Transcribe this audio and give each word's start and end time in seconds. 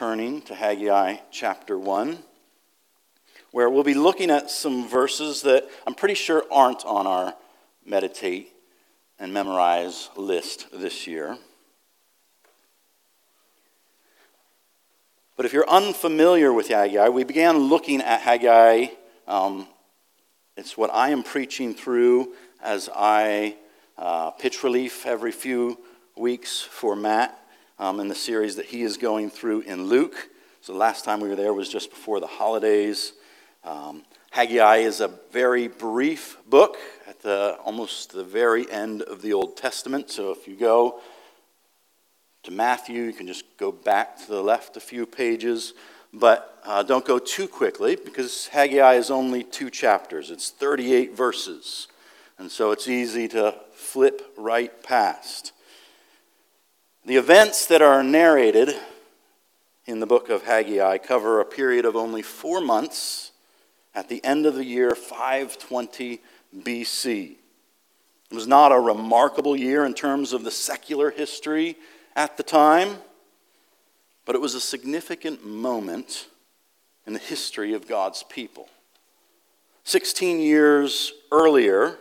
turning 0.00 0.40
to 0.40 0.54
Haggai 0.54 1.16
chapter 1.30 1.78
1, 1.78 2.20
where 3.50 3.68
we'll 3.68 3.84
be 3.84 3.92
looking 3.92 4.30
at 4.30 4.50
some 4.50 4.88
verses 4.88 5.42
that 5.42 5.68
I'm 5.86 5.94
pretty 5.94 6.14
sure 6.14 6.42
aren't 6.50 6.86
on 6.86 7.06
our 7.06 7.34
meditate 7.84 8.50
and 9.18 9.34
memorize 9.34 10.08
list 10.16 10.68
this 10.72 11.06
year. 11.06 11.36
But 15.36 15.44
if 15.44 15.52
you're 15.52 15.68
unfamiliar 15.68 16.50
with 16.50 16.68
Haggai, 16.68 17.10
we 17.10 17.24
began 17.24 17.58
looking 17.58 18.00
at 18.00 18.22
Haggai. 18.22 18.86
Um, 19.28 19.66
it's 20.56 20.78
what 20.78 20.88
I 20.94 21.10
am 21.10 21.22
preaching 21.22 21.74
through 21.74 22.32
as 22.62 22.88
I 22.96 23.54
uh, 23.98 24.30
pitch 24.30 24.64
relief 24.64 25.04
every 25.04 25.32
few 25.32 25.78
weeks 26.16 26.62
for 26.62 26.96
Matt 26.96 27.39
um, 27.80 27.98
in 27.98 28.08
the 28.08 28.14
series 28.14 28.56
that 28.56 28.66
he 28.66 28.82
is 28.82 28.98
going 28.98 29.30
through 29.30 29.62
in 29.62 29.86
Luke. 29.86 30.28
So 30.60 30.74
the 30.74 30.78
last 30.78 31.02
time 31.02 31.18
we 31.18 31.28
were 31.28 31.34
there 31.34 31.54
was 31.54 31.70
just 31.70 31.88
before 31.88 32.20
the 32.20 32.26
holidays. 32.26 33.14
Um, 33.64 34.02
Haggai 34.30 34.76
is 34.76 35.00
a 35.00 35.08
very 35.32 35.66
brief 35.66 36.36
book 36.46 36.76
at 37.08 37.20
the 37.20 37.56
almost 37.64 38.12
the 38.12 38.22
very 38.22 38.70
end 38.70 39.00
of 39.02 39.22
the 39.22 39.32
Old 39.32 39.56
Testament. 39.56 40.10
So 40.10 40.30
if 40.30 40.46
you 40.46 40.56
go 40.56 41.00
to 42.42 42.50
Matthew, 42.50 43.02
you 43.02 43.14
can 43.14 43.26
just 43.26 43.44
go 43.56 43.72
back 43.72 44.18
to 44.18 44.28
the 44.28 44.42
left 44.42 44.76
a 44.76 44.80
few 44.80 45.06
pages. 45.06 45.72
But 46.12 46.60
uh, 46.66 46.82
don't 46.82 47.04
go 47.04 47.18
too 47.18 47.48
quickly 47.48 47.96
because 47.96 48.48
Haggai 48.48 48.94
is 48.94 49.10
only 49.10 49.42
two 49.42 49.70
chapters. 49.70 50.30
It's 50.30 50.50
38 50.50 51.16
verses. 51.16 51.88
And 52.38 52.50
so 52.50 52.72
it's 52.72 52.88
easy 52.88 53.26
to 53.28 53.54
flip 53.72 54.20
right 54.36 54.82
past. 54.82 55.52
The 57.06 57.16
events 57.16 57.64
that 57.66 57.80
are 57.80 58.02
narrated 58.02 58.74
in 59.86 60.00
the 60.00 60.06
book 60.06 60.28
of 60.28 60.42
Haggai 60.42 60.98
cover 60.98 61.40
a 61.40 61.46
period 61.46 61.86
of 61.86 61.96
only 61.96 62.20
four 62.20 62.60
months 62.60 63.32
at 63.94 64.10
the 64.10 64.22
end 64.22 64.44
of 64.44 64.54
the 64.54 64.64
year 64.64 64.94
520 64.94 66.20
BC. 66.58 67.36
It 68.30 68.34
was 68.34 68.46
not 68.46 68.70
a 68.70 68.78
remarkable 68.78 69.56
year 69.56 69.86
in 69.86 69.94
terms 69.94 70.34
of 70.34 70.44
the 70.44 70.50
secular 70.50 71.10
history 71.10 71.76
at 72.14 72.36
the 72.36 72.42
time, 72.42 72.98
but 74.26 74.34
it 74.34 74.40
was 74.42 74.54
a 74.54 74.60
significant 74.60 75.44
moment 75.44 76.28
in 77.06 77.14
the 77.14 77.18
history 77.18 77.72
of 77.72 77.88
God's 77.88 78.22
people. 78.24 78.68
16 79.84 80.38
years 80.38 81.12
earlier, 81.32 81.96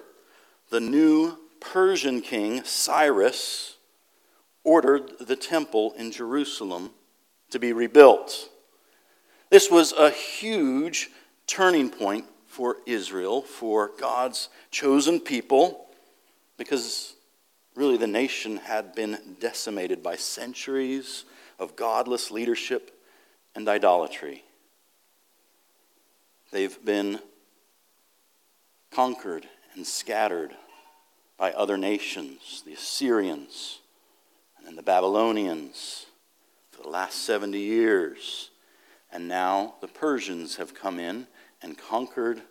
the 0.71 0.81
new 0.81 1.37
Persian 1.61 2.21
king, 2.21 2.65
Cyrus, 2.65 3.77
ordered 4.63 5.11
the 5.19 5.35
temple 5.35 5.93
in 5.97 6.11
Jerusalem 6.11 6.91
to 7.49 7.59
be 7.59 7.73
rebuilt. 7.73 8.49
This 9.49 9.71
was 9.71 9.91
a 9.93 10.09
huge 10.09 11.09
turning 11.47 11.89
point 11.89 12.25
for 12.45 12.77
Israel, 12.85 13.41
for 13.41 13.91
God's 13.99 14.49
chosen 14.71 15.19
people, 15.19 15.87
because 16.57 17.15
really 17.75 17.97
the 17.97 18.07
nation 18.07 18.57
had 18.57 18.93
been 18.93 19.17
decimated 19.39 20.03
by 20.03 20.15
centuries 20.15 21.25
of 21.57 21.75
godless 21.75 22.31
leadership 22.31 22.91
and 23.55 23.67
idolatry. 23.67 24.43
They've 26.51 26.83
been 26.83 27.19
conquered 28.91 29.47
and 29.75 29.85
scattered 29.85 30.55
by 31.37 31.51
other 31.53 31.77
nations, 31.77 32.63
the 32.65 32.73
Assyrians, 32.73 33.79
and 34.69 34.77
the 34.77 34.83
Babylonians 34.83 36.05
for 36.69 36.83
the 36.83 36.89
last 36.89 37.25
70 37.25 37.57
years. 37.57 38.51
And 39.11 39.27
now 39.27 39.73
the 39.81 39.87
Persians 39.87 40.57
have 40.57 40.75
come 40.75 40.99
in 40.99 41.25
and 41.63 41.75
conquered 41.75 42.43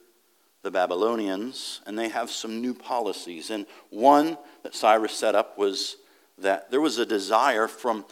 the 0.62 0.70
Babylonians, 0.72 1.80
and 1.86 1.96
they 1.96 2.08
have 2.08 2.28
some 2.28 2.60
new 2.60 2.74
policies. 2.74 3.50
And 3.50 3.66
one 3.90 4.36
that 4.64 4.74
Cyrus 4.74 5.12
set 5.12 5.36
up 5.36 5.56
was 5.56 5.96
that 6.38 6.72
there 6.72 6.80
was 6.80 6.98
a 6.98 7.06
desire 7.06 7.68
from, 7.68 8.04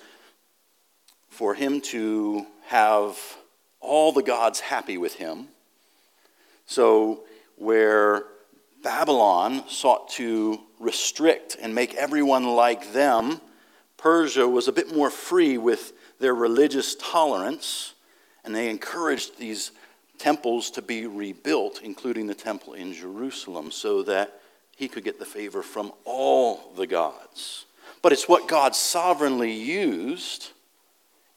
for 1.29 1.55
him 1.55 1.81
to 1.81 2.47
have 2.67 3.19
all 3.81 4.13
the 4.13 4.23
gods 4.23 4.61
happy 4.61 4.99
with 4.99 5.15
him. 5.15 5.49
So, 6.67 7.25
where 7.57 8.23
Babylon 8.85 9.65
sought 9.69 10.11
to 10.11 10.61
restrict 10.79 11.57
and 11.61 11.75
make 11.75 11.95
everyone 11.97 12.45
like 12.45 12.93
them, 12.93 13.41
Persia 13.97 14.47
was 14.47 14.69
a 14.69 14.73
bit 14.73 14.95
more 14.95 15.11
free 15.11 15.59
with 15.59 15.93
their 16.19 16.35
religious 16.35 16.95
tolerance, 16.97 17.95
and 18.45 18.55
they 18.55 18.71
encouraged 18.71 19.39
these 19.39 19.73
temples 20.19 20.71
to 20.71 20.83
be 20.83 21.07
rebuilt, 21.07 21.81
including 21.83 22.27
the 22.27 22.35
temple 22.35 22.75
in 22.75 22.93
Jerusalem, 22.93 23.71
so 23.71 24.03
that 24.05 24.41
he 24.77 24.89
could 24.89 25.05
get 25.05 25.19
the 25.19 25.25
favor 25.25 25.63
from 25.63 25.93
all 26.05 26.73
the 26.77 26.87
gods. 26.87 27.65
But 28.03 28.13
it's 28.13 28.29
what 28.29 28.49
God 28.49 28.75
sovereignly 28.75 29.53
used 29.53 30.53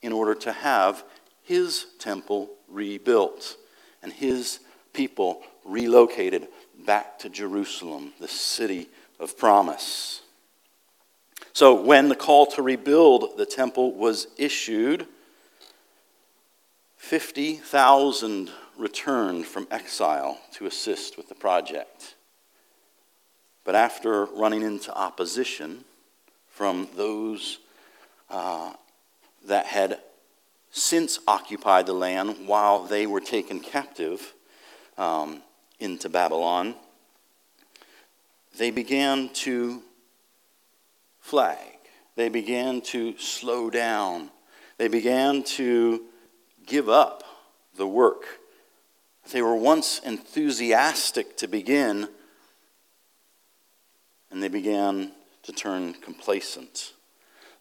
in 0.02 0.12
order 0.12 0.36
to 0.36 0.52
have 0.52 1.04
his 1.44 1.88
temple 1.98 2.50
rebuilt 2.68 3.58
and 4.04 4.14
his 4.14 4.60
people 4.94 5.42
relocated 5.66 6.48
back 6.86 7.20
to 7.20 7.30
Jerusalem, 7.30 8.14
the 8.20 8.28
city 8.28 8.90
of 9.20 9.38
promise. 9.38 10.22
So, 11.54 11.82
when 11.82 12.10
the 12.10 12.16
call 12.16 12.46
to 12.48 12.62
rebuild 12.62 13.38
the 13.38 13.46
temple 13.46 13.94
was 13.94 14.28
issued, 14.38 15.08
50,000 16.98 18.52
returned 18.78 19.46
from 19.46 19.68
exile 19.72 20.40
to 20.54 20.66
assist 20.66 21.18
with 21.18 21.28
the 21.28 21.36
project. 21.36 22.16
But 23.64 23.76
after 23.76 24.26
running 24.26 24.62
into 24.62 24.94
opposition 24.96 25.84
from 26.48 26.88
those 26.96 27.60
uh, 28.30 28.74
that 29.46 29.66
had 29.66 30.00
since 30.72 31.20
occupied 31.28 31.88
the 31.88 31.94
land 31.94 32.48
while 32.48 32.84
they 32.84 33.08
were 33.08 33.20
taken 33.20 33.60
captive 33.60 34.34
um, 34.98 35.42
into 35.80 36.10
Babylon, 36.10 36.76
they 38.58 38.72
began 38.72 39.30
to 39.30 39.82
flag. 41.20 41.58
They 42.16 42.30
began 42.30 42.82
to 42.82 43.18
slow 43.18 43.70
down. 43.70 44.30
They 44.78 44.88
began 44.88 45.44
to 45.44 46.04
give 46.66 46.90
up 46.90 47.24
the 47.76 47.88
work. 47.88 48.26
They 49.32 49.42
were 49.42 49.56
once 49.56 50.00
enthusiastic 50.00 51.38
to 51.38 51.48
begin, 51.48 52.10
and 54.32 54.42
they 54.42 54.48
began 54.48 55.12
to 55.44 55.52
turn 55.52 55.94
complacent. 55.94 56.94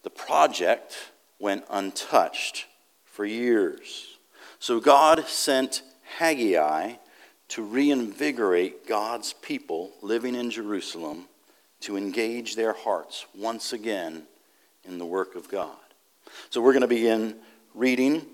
The 0.03 0.09
project 0.09 1.11
went 1.39 1.65
untouched 1.69 2.65
for 3.05 3.25
years. 3.25 4.17
So 4.59 4.79
God 4.79 5.25
sent 5.27 5.83
Haggai 6.17 6.93
to 7.49 7.63
reinvigorate 7.63 8.87
God's 8.87 9.33
people 9.33 9.91
living 10.01 10.35
in 10.35 10.51
Jerusalem 10.51 11.27
to 11.81 11.97
engage 11.97 12.55
their 12.55 12.73
hearts 12.73 13.25
once 13.35 13.73
again 13.73 14.23
in 14.83 14.97
the 14.97 15.05
work 15.05 15.35
of 15.35 15.49
God. 15.49 15.75
So 16.49 16.61
we're 16.61 16.73
going 16.73 16.81
to 16.81 16.87
begin 16.87 17.35
reading 17.73 18.25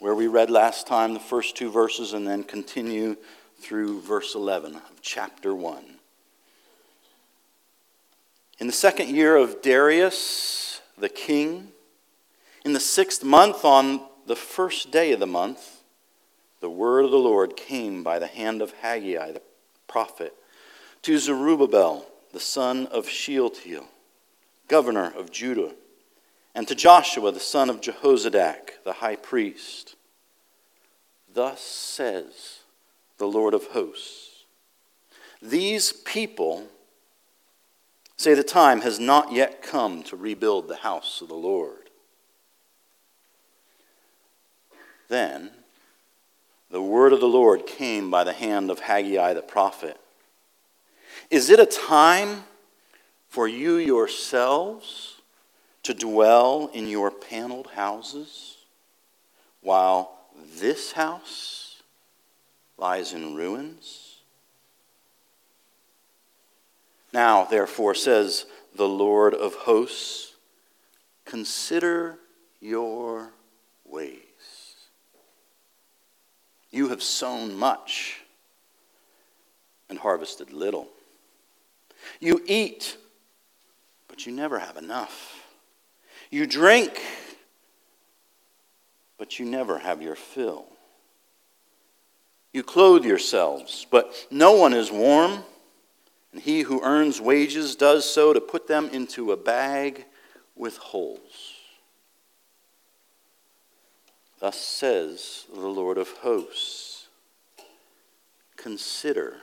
where 0.00 0.14
we 0.14 0.26
read 0.26 0.50
last 0.50 0.86
time 0.86 1.14
the 1.14 1.20
first 1.20 1.56
two 1.56 1.70
verses 1.70 2.12
and 2.12 2.26
then 2.26 2.42
continue 2.42 3.16
through 3.58 4.00
verse 4.00 4.34
11 4.34 4.76
of 4.76 5.02
chapter 5.02 5.54
1. 5.54 5.82
In 8.58 8.66
the 8.66 8.72
second 8.72 9.08
year 9.08 9.36
of 9.36 9.62
Darius 9.62 10.80
the 10.96 11.08
king, 11.08 11.68
in 12.64 12.72
the 12.72 12.80
sixth 12.80 13.24
month, 13.24 13.64
on 13.64 14.00
the 14.26 14.36
first 14.36 14.90
day 14.90 15.12
of 15.12 15.20
the 15.20 15.26
month, 15.26 15.82
the 16.60 16.70
word 16.70 17.04
of 17.04 17.10
the 17.10 17.18
Lord 17.18 17.56
came 17.56 18.02
by 18.02 18.18
the 18.18 18.26
hand 18.26 18.62
of 18.62 18.72
Haggai 18.80 19.32
the 19.32 19.42
prophet 19.86 20.34
to 21.02 21.18
Zerubbabel 21.18 22.06
the 22.34 22.40
son 22.40 22.86
of 22.88 23.08
Shealtiel, 23.08 23.86
governor 24.66 25.12
of 25.16 25.30
Judah, 25.30 25.72
and 26.52 26.66
to 26.66 26.74
Joshua, 26.74 27.30
the 27.30 27.38
son 27.38 27.70
of 27.70 27.80
Jehozadak, 27.80 28.82
the 28.84 28.94
high 28.94 29.14
priest. 29.14 29.94
Thus 31.32 31.60
says 31.60 32.58
the 33.18 33.28
Lord 33.28 33.54
of 33.54 33.66
hosts 33.68 34.44
These 35.40 35.92
people 35.92 36.66
say 38.16 38.34
the 38.34 38.42
time 38.42 38.80
has 38.80 38.98
not 38.98 39.32
yet 39.32 39.62
come 39.62 40.02
to 40.02 40.16
rebuild 40.16 40.66
the 40.66 40.76
house 40.76 41.20
of 41.20 41.28
the 41.28 41.34
Lord. 41.34 41.88
Then 45.08 45.52
the 46.68 46.82
word 46.82 47.12
of 47.12 47.20
the 47.20 47.28
Lord 47.28 47.64
came 47.64 48.10
by 48.10 48.24
the 48.24 48.32
hand 48.32 48.72
of 48.72 48.80
Haggai 48.80 49.34
the 49.34 49.42
prophet. 49.42 50.00
Is 51.30 51.50
it 51.50 51.58
a 51.60 51.66
time 51.66 52.44
for 53.28 53.48
you 53.48 53.76
yourselves 53.76 55.20
to 55.82 55.94
dwell 55.94 56.70
in 56.72 56.88
your 56.88 57.10
paneled 57.10 57.68
houses? 57.74 58.54
while 59.64 60.12
this 60.58 60.92
house 60.92 61.82
lies 62.78 63.12
in 63.12 63.34
ruins? 63.34 64.18
Now, 67.12 67.44
therefore, 67.44 67.94
says 67.94 68.44
the 68.74 68.88
Lord 68.88 69.34
of 69.34 69.54
hosts, 69.54 70.34
consider 71.24 72.18
your 72.60 73.32
ways. 73.84 74.20
You 76.70 76.90
have 76.90 77.02
sown 77.02 77.54
much 77.54 78.20
and 79.88 79.98
harvested 79.98 80.52
little. 80.52 80.88
You 82.20 82.42
eat, 82.46 82.96
but 84.08 84.26
you 84.26 84.32
never 84.32 84.58
have 84.58 84.76
enough. 84.76 85.44
You 86.30 86.46
drink, 86.46 87.00
but 89.18 89.38
you 89.38 89.46
never 89.46 89.78
have 89.78 90.02
your 90.02 90.16
fill. 90.16 90.66
You 92.52 92.62
clothe 92.62 93.04
yourselves, 93.04 93.86
but 93.90 94.14
no 94.30 94.52
one 94.52 94.72
is 94.72 94.90
warm, 94.90 95.42
and 96.32 96.40
he 96.40 96.62
who 96.62 96.82
earns 96.82 97.20
wages 97.20 97.76
does 97.76 98.08
so 98.08 98.32
to 98.32 98.40
put 98.40 98.66
them 98.66 98.88
into 98.90 99.32
a 99.32 99.36
bag 99.36 100.04
with 100.54 100.76
holes. 100.76 101.54
Thus 104.38 104.60
says 104.60 105.46
the 105.52 105.66
Lord 105.66 105.98
of 105.98 106.08
hosts 106.08 106.94
Consider 108.56 109.36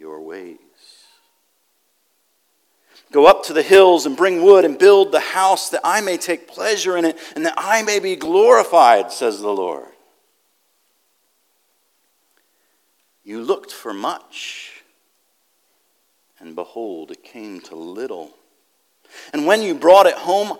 your 0.00 0.22
ways. 0.22 0.56
Go 3.12 3.26
up 3.26 3.44
to 3.44 3.52
the 3.52 3.62
hills 3.62 4.06
and 4.06 4.16
bring 4.16 4.42
wood 4.42 4.64
and 4.64 4.78
build 4.78 5.12
the 5.12 5.20
house 5.20 5.68
that 5.70 5.82
I 5.84 6.00
may 6.00 6.16
take 6.16 6.48
pleasure 6.48 6.96
in 6.96 7.04
it 7.04 7.18
and 7.36 7.44
that 7.44 7.54
I 7.56 7.82
may 7.82 7.98
be 7.98 8.16
glorified, 8.16 9.12
says 9.12 9.40
the 9.40 9.50
Lord. 9.50 9.88
You 13.22 13.42
looked 13.42 13.70
for 13.70 13.92
much, 13.92 14.82
and 16.38 16.54
behold, 16.54 17.10
it 17.10 17.22
came 17.22 17.60
to 17.62 17.76
little. 17.76 18.30
And 19.32 19.44
when 19.44 19.60
you 19.60 19.74
brought 19.74 20.06
it 20.06 20.14
home, 20.14 20.56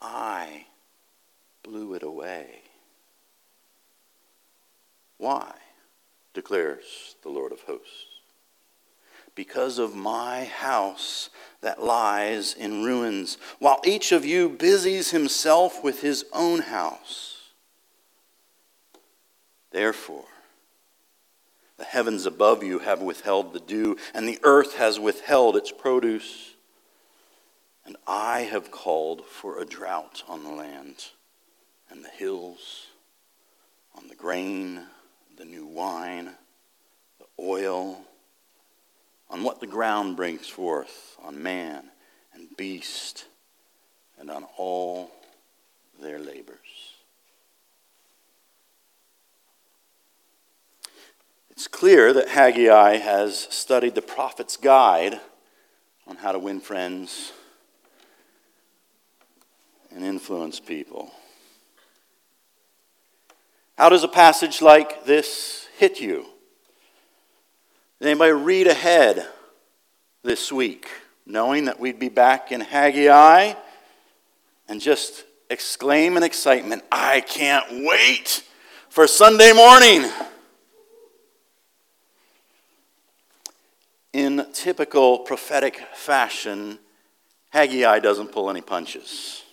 I 0.00 0.66
blew 1.62 1.94
it 1.94 2.02
away. 2.02 2.60
Why? 5.18 5.52
Declares 6.34 7.14
the 7.22 7.30
Lord 7.30 7.52
of 7.52 7.62
hosts. 7.62 8.06
Because 9.34 9.78
of 9.78 9.96
my 9.96 10.44
house 10.44 11.30
that 11.60 11.82
lies 11.82 12.54
in 12.54 12.84
ruins, 12.84 13.38
while 13.58 13.80
each 13.84 14.12
of 14.12 14.24
you 14.24 14.48
busies 14.48 15.10
himself 15.10 15.82
with 15.82 16.02
his 16.02 16.24
own 16.32 16.60
house. 16.60 17.52
Therefore, 19.70 20.26
the 21.78 21.84
heavens 21.84 22.26
above 22.26 22.62
you 22.62 22.80
have 22.80 23.02
withheld 23.02 23.52
the 23.52 23.60
dew, 23.60 23.96
and 24.12 24.28
the 24.28 24.38
earth 24.44 24.76
has 24.76 25.00
withheld 25.00 25.56
its 25.56 25.72
produce. 25.72 26.54
And 27.84 27.96
I 28.06 28.42
have 28.42 28.70
called 28.70 29.26
for 29.26 29.58
a 29.58 29.64
drought 29.64 30.22
on 30.28 30.44
the 30.44 30.50
land 30.50 31.06
and 31.90 32.04
the 32.04 32.08
hills, 32.08 32.86
on 33.96 34.08
the 34.08 34.14
grain, 34.14 34.84
the 35.36 35.44
new 35.44 35.66
wine, 35.66 36.30
the 37.18 37.26
oil, 37.40 38.00
on 39.30 39.42
what 39.42 39.60
the 39.60 39.66
ground 39.66 40.16
brings 40.16 40.46
forth, 40.46 41.16
on 41.22 41.42
man 41.42 41.90
and 42.34 42.48
beast, 42.56 43.26
and 44.18 44.30
on 44.30 44.44
all 44.56 45.10
their 46.00 46.18
labors. 46.18 46.58
It's 51.50 51.68
clear 51.68 52.12
that 52.12 52.28
Haggai 52.28 52.96
has 52.96 53.38
studied 53.50 53.94
the 53.94 54.02
prophet's 54.02 54.56
guide 54.56 55.20
on 56.06 56.16
how 56.16 56.32
to 56.32 56.38
win 56.38 56.60
friends 56.60 57.32
and 59.94 60.04
influence 60.04 60.58
people. 60.58 61.12
How 63.76 63.88
does 63.88 64.04
a 64.04 64.08
passage 64.08 64.62
like 64.62 65.04
this 65.04 65.66
hit 65.76 66.00
you? 66.00 66.26
Did 68.00 68.08
anybody 68.08 68.32
read 68.32 68.66
ahead 68.66 69.26
this 70.22 70.52
week, 70.52 70.88
knowing 71.26 71.64
that 71.64 71.80
we'd 71.80 71.98
be 71.98 72.08
back 72.08 72.52
in 72.52 72.60
Haggai 72.60 73.54
and 74.68 74.80
just 74.80 75.24
exclaim 75.50 76.16
in 76.16 76.22
excitement, 76.22 76.84
I 76.92 77.20
can't 77.20 77.66
wait 77.84 78.44
for 78.88 79.06
Sunday 79.06 79.52
morning? 79.52 80.10
In 84.12 84.46
typical 84.52 85.18
prophetic 85.18 85.80
fashion, 85.94 86.78
Haggai 87.50 87.98
doesn't 87.98 88.32
pull 88.32 88.50
any 88.50 88.60
punches. 88.60 89.43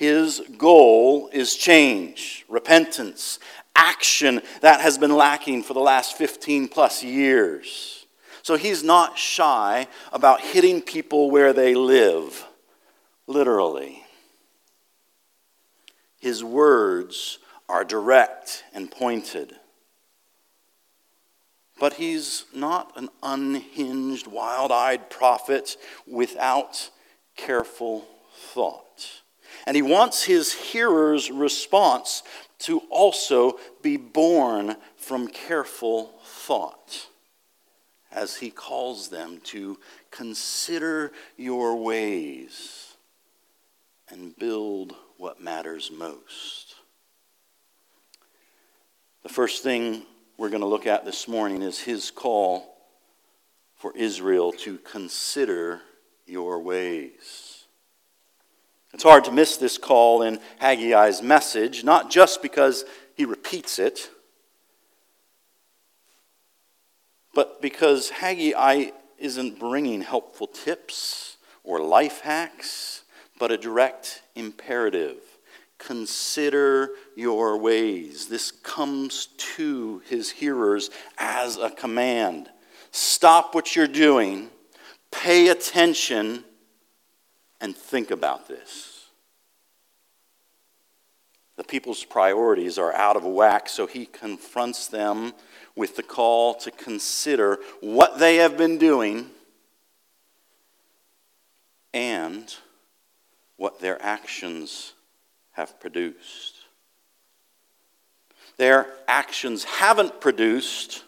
His 0.00 0.40
goal 0.56 1.28
is 1.30 1.56
change, 1.56 2.46
repentance, 2.48 3.38
action 3.76 4.40
that 4.62 4.80
has 4.80 4.96
been 4.96 5.14
lacking 5.14 5.62
for 5.62 5.74
the 5.74 5.80
last 5.80 6.16
15 6.16 6.68
plus 6.68 7.02
years. 7.04 8.06
So 8.40 8.56
he's 8.56 8.82
not 8.82 9.18
shy 9.18 9.88
about 10.10 10.40
hitting 10.40 10.80
people 10.80 11.30
where 11.30 11.52
they 11.52 11.74
live, 11.74 12.46
literally. 13.26 14.02
His 16.18 16.42
words 16.42 17.38
are 17.68 17.84
direct 17.84 18.64
and 18.72 18.90
pointed. 18.90 19.54
But 21.78 21.92
he's 21.92 22.46
not 22.54 22.90
an 22.96 23.10
unhinged, 23.22 24.28
wild 24.28 24.72
eyed 24.72 25.10
prophet 25.10 25.76
without 26.06 26.88
careful 27.36 28.06
thought. 28.54 28.89
And 29.66 29.76
he 29.76 29.82
wants 29.82 30.24
his 30.24 30.52
hearers' 30.52 31.30
response 31.30 32.22
to 32.60 32.80
also 32.90 33.58
be 33.82 33.96
born 33.96 34.76
from 34.96 35.28
careful 35.28 36.14
thought 36.24 37.08
as 38.12 38.36
he 38.36 38.50
calls 38.50 39.08
them 39.08 39.40
to 39.44 39.78
consider 40.10 41.12
your 41.36 41.76
ways 41.76 42.94
and 44.08 44.36
build 44.36 44.94
what 45.16 45.40
matters 45.40 45.90
most. 45.90 46.74
The 49.22 49.28
first 49.28 49.62
thing 49.62 50.02
we're 50.36 50.48
going 50.48 50.62
to 50.62 50.66
look 50.66 50.86
at 50.86 51.04
this 51.04 51.28
morning 51.28 51.62
is 51.62 51.78
his 51.78 52.10
call 52.10 52.74
for 53.76 53.92
Israel 53.96 54.52
to 54.52 54.78
consider 54.78 55.82
your 56.26 56.58
ways. 56.60 57.49
It's 58.92 59.04
hard 59.04 59.24
to 59.24 59.32
miss 59.32 59.56
this 59.56 59.78
call 59.78 60.22
in 60.22 60.40
Haggai's 60.60 61.22
message, 61.22 61.84
not 61.84 62.10
just 62.10 62.42
because 62.42 62.84
he 63.14 63.24
repeats 63.24 63.78
it, 63.78 64.10
but 67.32 67.62
because 67.62 68.10
Haggai 68.10 68.90
isn't 69.18 69.58
bringing 69.58 70.02
helpful 70.02 70.46
tips 70.46 71.36
or 71.62 71.80
life 71.80 72.20
hacks, 72.22 73.04
but 73.38 73.52
a 73.52 73.56
direct 73.56 74.22
imperative. 74.34 75.18
Consider 75.78 76.90
your 77.16 77.56
ways. 77.56 78.26
This 78.26 78.50
comes 78.50 79.28
to 79.56 80.02
his 80.06 80.30
hearers 80.30 80.90
as 81.16 81.56
a 81.56 81.70
command. 81.70 82.50
Stop 82.90 83.54
what 83.54 83.76
you're 83.76 83.86
doing, 83.86 84.50
pay 85.10 85.48
attention 85.48 86.44
and 87.60 87.76
think 87.76 88.10
about 88.10 88.48
this. 88.48 89.06
The 91.56 91.64
people's 91.64 92.04
priorities 92.04 92.78
are 92.78 92.94
out 92.94 93.16
of 93.16 93.24
whack, 93.24 93.68
so 93.68 93.86
he 93.86 94.06
confronts 94.06 94.86
them 94.86 95.34
with 95.76 95.96
the 95.96 96.02
call 96.02 96.54
to 96.54 96.70
consider 96.70 97.58
what 97.80 98.18
they 98.18 98.36
have 98.36 98.56
been 98.56 98.78
doing 98.78 99.26
and 101.92 102.54
what 103.56 103.80
their 103.80 104.02
actions 104.02 104.94
have 105.52 105.78
produced. 105.80 106.54
Their 108.56 108.86
actions 109.06 109.64
haven't 109.64 110.20
produced 110.20 111.04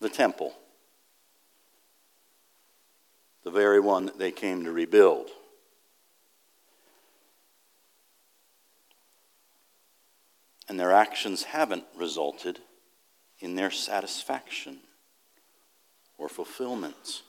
the 0.00 0.08
temple, 0.08 0.54
the 3.44 3.50
very 3.50 3.80
one 3.80 4.06
that 4.06 4.18
they 4.18 4.30
came 4.30 4.64
to 4.64 4.72
rebuild. 4.72 5.28
And 10.70 10.78
their 10.78 10.92
actions 10.92 11.42
haven't 11.42 11.82
resulted 11.96 12.60
in 13.40 13.56
their 13.56 13.72
satisfaction 13.72 14.78
or 16.16 16.28
fulfillment. 16.28 17.22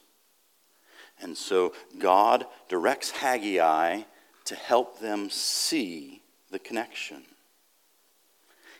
And 1.20 1.36
so 1.36 1.72
God 1.98 2.46
directs 2.68 3.10
Haggai 3.10 4.02
to 4.44 4.54
help 4.54 5.00
them 5.00 5.28
see 5.28 6.22
the 6.52 6.60
connection. 6.60 7.24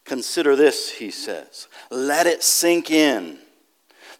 Consider 0.04 0.54
this, 0.54 0.92
he 0.92 1.10
says. 1.10 1.66
Let 1.90 2.28
it 2.28 2.44
sink 2.44 2.88
in. 2.88 3.38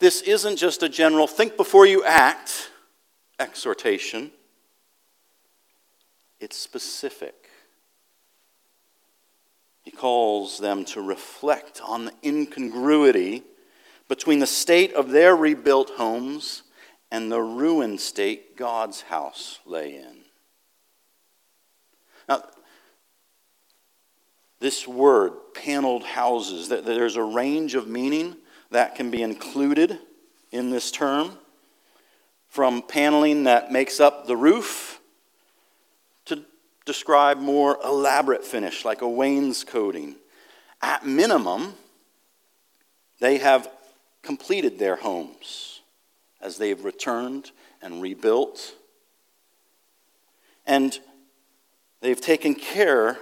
This 0.00 0.22
isn't 0.22 0.56
just 0.56 0.82
a 0.82 0.88
general 0.88 1.28
think 1.28 1.56
before 1.56 1.86
you 1.86 2.04
act 2.04 2.72
exhortation, 3.38 4.32
it's 6.40 6.56
specific. 6.56 7.41
He 9.82 9.90
calls 9.90 10.58
them 10.58 10.84
to 10.86 11.02
reflect 11.02 11.80
on 11.84 12.06
the 12.06 12.12
incongruity 12.24 13.42
between 14.08 14.38
the 14.38 14.46
state 14.46 14.94
of 14.94 15.10
their 15.10 15.34
rebuilt 15.34 15.90
homes 15.96 16.62
and 17.10 17.30
the 17.30 17.40
ruined 17.40 18.00
state 18.00 18.56
God's 18.56 19.02
house 19.02 19.58
lay 19.66 19.96
in. 19.96 20.18
Now, 22.28 22.44
this 24.60 24.86
word, 24.86 25.32
paneled 25.54 26.04
houses, 26.04 26.68
there's 26.68 27.16
a 27.16 27.22
range 27.22 27.74
of 27.74 27.88
meaning 27.88 28.36
that 28.70 28.94
can 28.94 29.10
be 29.10 29.22
included 29.22 29.98
in 30.52 30.70
this 30.70 30.90
term, 30.90 31.36
from 32.48 32.82
paneling 32.82 33.44
that 33.44 33.72
makes 33.72 33.98
up 33.98 34.26
the 34.26 34.36
roof 34.36 35.00
describe 36.84 37.38
more 37.38 37.78
elaborate 37.84 38.44
finish, 38.44 38.84
like 38.84 39.02
a 39.02 39.08
wainscoting. 39.08 40.16
At 40.80 41.06
minimum, 41.06 41.74
they 43.20 43.38
have 43.38 43.68
completed 44.22 44.78
their 44.78 44.96
homes 44.96 45.80
as 46.40 46.58
they've 46.58 46.84
returned 46.84 47.52
and 47.80 48.02
rebuilt. 48.02 48.74
And 50.66 50.98
they've 52.00 52.20
taken 52.20 52.54
care 52.54 53.18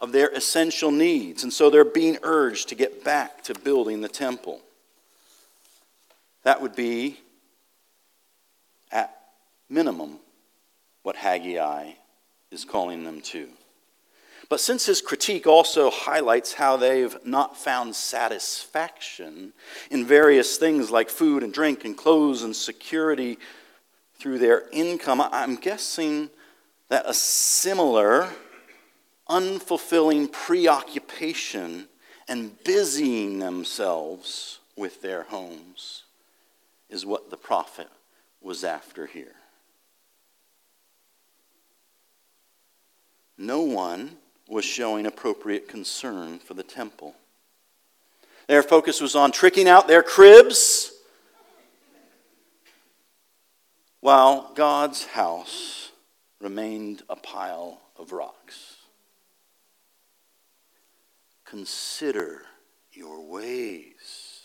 of 0.00 0.12
their 0.12 0.28
essential 0.28 0.90
needs. 0.90 1.42
And 1.42 1.52
so 1.52 1.70
they're 1.70 1.84
being 1.84 2.18
urged 2.22 2.68
to 2.70 2.74
get 2.74 3.04
back 3.04 3.42
to 3.44 3.54
building 3.54 4.00
the 4.00 4.08
temple. 4.08 4.60
That 6.42 6.62
would 6.62 6.74
be, 6.74 7.20
at 8.90 9.14
minimum, 9.68 10.18
what 11.02 11.16
Haggai 11.16 11.92
is 12.50 12.64
calling 12.64 13.04
them 13.04 13.20
to. 13.20 13.48
But 14.48 14.60
since 14.60 14.86
his 14.86 15.00
critique 15.00 15.46
also 15.46 15.90
highlights 15.90 16.54
how 16.54 16.76
they've 16.76 17.16
not 17.24 17.56
found 17.56 17.94
satisfaction 17.94 19.52
in 19.90 20.04
various 20.04 20.56
things 20.56 20.90
like 20.90 21.08
food 21.08 21.44
and 21.44 21.52
drink 21.52 21.84
and 21.84 21.96
clothes 21.96 22.42
and 22.42 22.54
security 22.54 23.38
through 24.18 24.38
their 24.38 24.64
income, 24.72 25.20
I'm 25.20 25.54
guessing 25.54 26.30
that 26.88 27.04
a 27.06 27.14
similar 27.14 28.28
unfulfilling 29.28 30.32
preoccupation 30.32 31.86
and 32.28 32.62
busying 32.64 33.38
themselves 33.38 34.58
with 34.76 35.00
their 35.00 35.22
homes 35.22 36.04
is 36.88 37.06
what 37.06 37.30
the 37.30 37.36
prophet 37.36 37.88
was 38.40 38.64
after 38.64 39.06
here. 39.06 39.36
No 43.40 43.62
one 43.62 44.18
was 44.46 44.66
showing 44.66 45.06
appropriate 45.06 45.66
concern 45.66 46.40
for 46.40 46.52
the 46.52 46.62
temple. 46.62 47.14
Their 48.48 48.62
focus 48.62 49.00
was 49.00 49.16
on 49.16 49.32
tricking 49.32 49.66
out 49.66 49.88
their 49.88 50.02
cribs, 50.02 50.92
while 54.00 54.52
God's 54.54 55.06
house 55.06 55.90
remained 56.38 57.02
a 57.08 57.16
pile 57.16 57.80
of 57.98 58.12
rocks. 58.12 58.76
Consider 61.46 62.42
your 62.92 63.26
ways. 63.26 64.42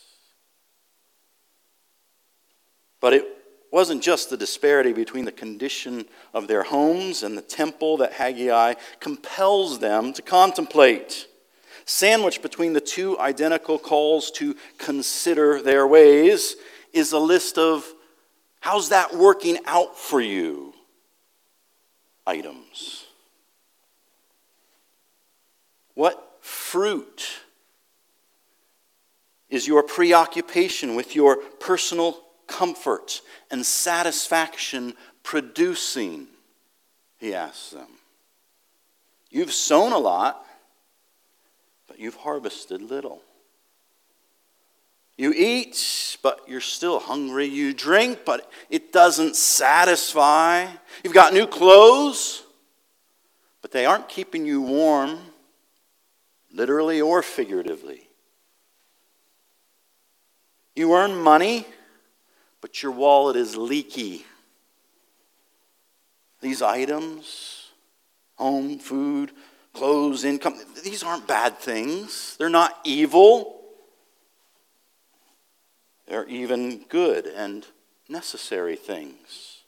But 3.02 3.14
it 3.14 3.45
wasn't 3.75 4.01
just 4.01 4.29
the 4.29 4.38
disparity 4.38 4.94
between 4.94 5.25
the 5.25 5.32
condition 5.34 6.05
of 6.34 6.48
their 6.48 6.63
homes 6.63 7.24
and 7.24 7.38
the 7.38 7.41
temple 7.41 7.98
that 7.98 8.13
Haggai 8.13 8.75
compels 9.01 9.79
them 9.79 10.13
to 10.13 10.22
contemplate. 10.22 11.27
Sandwiched 11.84 12.41
between 12.41 12.72
the 12.72 12.79
two 12.79 13.20
identical 13.20 13.77
calls 13.77 14.32
to 14.32 14.55
consider 14.77 15.62
their 15.62 15.86
ways 15.86 16.55
is 16.94 17.12
a 17.12 17.20
list 17.20 17.58
of 17.58 17.86
how's 18.62 18.88
that 18.88 19.13
working 19.13 19.58
out 19.65 20.00
for 20.00 20.22
you 20.22 20.74
items. 22.25 23.03
What 25.96 26.38
fruit 26.39 27.27
is 29.50 29.67
your 29.67 29.84
preoccupation 29.84 30.96
with 30.96 31.13
your 31.13 31.36
personal 31.60 32.22
comfort 32.48 33.22
and 33.52 33.66
satisfaction 33.66 34.94
producing? 35.24 36.28
He 37.18 37.34
asks 37.34 37.72
them. 37.72 37.88
You've 39.30 39.54
sown 39.54 39.92
a 39.92 39.98
lot, 39.98 40.46
but 41.88 42.00
you've 42.00 42.16
harvested 42.16 42.82
little. 42.82 43.22
You 45.18 45.32
eat, 45.34 46.18
but 46.22 46.42
you're 46.48 46.62
still 46.62 47.00
hungry. 47.00 47.46
You 47.46 47.74
drink, 47.74 48.20
but 48.25 48.52
it 48.70 48.92
doesn't 48.92 49.36
satisfy. 49.36 50.68
You've 51.04 51.14
got 51.14 51.34
new 51.34 51.48
clothes, 51.48 52.44
but 53.62 53.72
they 53.72 53.86
aren't 53.86 54.10
keeping 54.10 54.46
you 54.46 54.62
warm 54.62 55.20
literally 56.54 57.02
or 57.02 57.22
figuratively. 57.22 58.08
You 60.75 60.94
earn 60.94 61.16
money, 61.16 61.66
but 62.65 62.81
your 62.81 62.93
wallet 62.93 63.36
is 63.36 63.55
leaky. 63.55 64.25
These 66.41 66.63
items, 66.63 67.67
home, 68.38 68.79
food, 68.79 69.29
clothes, 69.72 70.24
income, 70.24 70.55
these 70.84 71.03
aren't 71.03 71.27
bad 71.27 71.60
things. 71.60 72.36
They're 72.39 72.50
not 72.50 72.75
evil. 72.84 73.62
They're 76.07 76.27
even 76.27 76.86
good 76.89 77.27
and 77.27 77.67
necessary 78.10 78.77
things. 78.77 79.60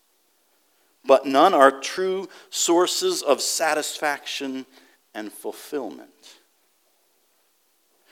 But 1.05 1.27
none 1.27 1.53
are 1.53 1.79
true 1.79 2.27
sources 2.49 3.21
of 3.21 3.41
satisfaction 3.41 4.65
and 5.13 5.31
fulfillment. 5.31 6.39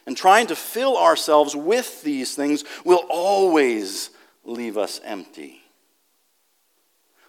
And 0.05 0.15
trying 0.15 0.45
to 0.45 0.55
fill 0.55 0.95
ourselves 0.95 1.55
with 1.55 2.03
these 2.03 2.35
things 2.35 2.63
will 2.83 3.03
always 3.09 4.11
leave 4.45 4.77
us 4.77 5.01
empty. 5.03 5.61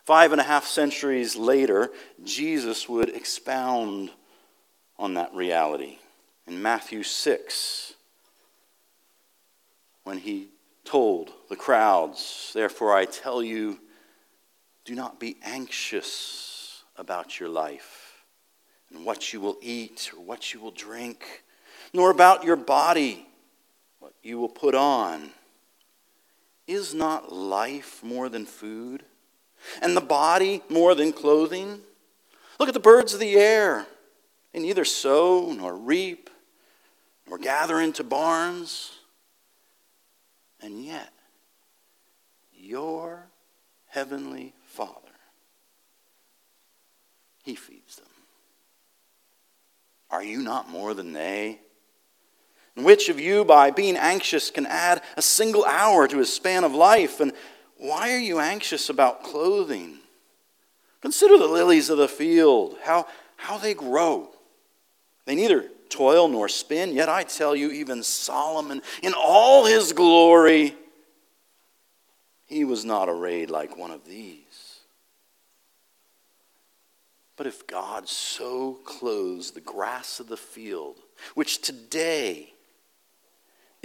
Five 0.05 0.33
and 0.33 0.41
a 0.41 0.45
half 0.45 0.67
centuries 0.67 1.35
later, 1.35 1.91
Jesus 2.23 2.89
would 2.89 3.09
expound 3.09 4.11
on 4.99 5.15
that 5.15 5.35
reality 5.35 5.99
in 6.47 6.63
Matthew 6.63 7.03
6 7.03 7.95
when 10.05 10.19
he 10.19 10.49
told 10.85 11.33
the 11.49 11.57
crowds, 11.57 12.53
Therefore 12.55 12.95
I 12.95 13.05
tell 13.05 13.43
you, 13.43 13.81
do 14.85 14.95
not 14.95 15.19
be 15.19 15.37
anxious 15.43 16.85
about 16.97 17.41
your 17.41 17.49
life 17.49 18.25
and 18.95 19.05
what 19.05 19.33
you 19.33 19.41
will 19.41 19.57
eat 19.61 20.13
or 20.17 20.23
what 20.23 20.55
you 20.55 20.61
will 20.61 20.71
drink 20.71 21.43
nor 21.93 22.11
about 22.11 22.45
your 22.45 22.57
body, 22.57 23.27
what 23.99 24.13
you 24.23 24.39
will 24.39 24.49
put 24.49 24.75
on. 24.75 25.31
Is 26.67 26.95
not 26.95 27.33
life 27.33 28.03
more 28.03 28.29
than 28.29 28.45
food, 28.45 29.05
and 29.81 29.97
the 29.97 30.01
body 30.01 30.63
more 30.69 30.95
than 30.95 31.13
clothing? 31.13 31.81
Look 32.59 32.69
at 32.69 32.75
the 32.75 32.81
birds 32.81 33.15
of 33.15 33.21
the 33.21 33.37
air. 33.37 33.87
They 34.53 34.61
neither 34.61 34.85
sow 34.85 35.53
nor 35.53 35.77
reap 35.77 36.31
nor 37.29 37.39
gather 37.39 37.81
into 37.81 38.03
barns. 38.03 38.93
And 40.61 40.85
yet, 40.85 41.13
your 42.53 43.27
heavenly 43.87 44.55
Father, 44.65 44.93
He 47.45 47.55
feeds 47.55 47.97
them. 47.97 48.07
Are 50.11 50.23
you 50.23 50.41
not 50.41 50.69
more 50.69 50.95
than 50.95 51.13
they? 51.13 51.61
Which 52.77 53.09
of 53.09 53.19
you, 53.19 53.45
by 53.45 53.71
being 53.71 53.97
anxious, 53.97 54.51
can 54.51 54.67
add 54.67 55.03
a 55.17 55.23
single 55.23 55.65
hour 55.65 56.07
to 56.07 56.19
his 56.19 56.33
span 56.33 56.63
of 56.63 56.75
life? 56.75 57.21
And 57.21 57.33
why 57.79 58.13
are 58.13 58.19
you 58.19 58.39
anxious 58.39 58.91
about 58.91 59.23
clothing? 59.23 59.99
Consider 61.01 61.39
the 61.39 61.47
lilies 61.47 61.89
of 61.89 61.97
the 61.97 62.09
field, 62.09 62.77
how, 62.85 63.07
how 63.37 63.57
they 63.57 63.73
grow. 63.73 64.29
They 65.25 65.35
neither 65.35 65.71
toil 65.89 66.29
nor 66.29 66.49
spin, 66.49 66.93
yet 66.93 67.09
I 67.09 67.23
tell 67.23 67.57
you, 67.57 67.71
even 67.71 68.03
Solomon, 68.03 68.83
in 69.03 69.15
all 69.15 69.65
his 69.65 69.93
glory, 69.93 70.75
he 72.45 72.65
was 72.65 72.85
not 72.85 73.09
arrayed 73.09 73.51
like 73.51 73.77
one 73.77 73.91
of 73.91 74.05
these. 74.07 74.81
But 77.37 77.47
if 77.47 77.67
God 77.67 78.09
so 78.09 78.75
clothes 78.85 79.51
the 79.51 79.61
grass 79.61 80.21
of 80.21 80.29
the 80.29 80.37
field, 80.37 80.97
which 81.35 81.61
today 81.61 82.53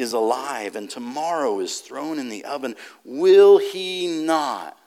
is 0.02 0.14
alive 0.14 0.76
and 0.76 0.90
tomorrow 0.90 1.60
is 1.60 1.80
thrown 1.80 2.20
in 2.20 2.30
the 2.30 2.44
oven, 2.46 2.76
will 3.04 3.58
he 3.58 4.08
not 4.08 4.78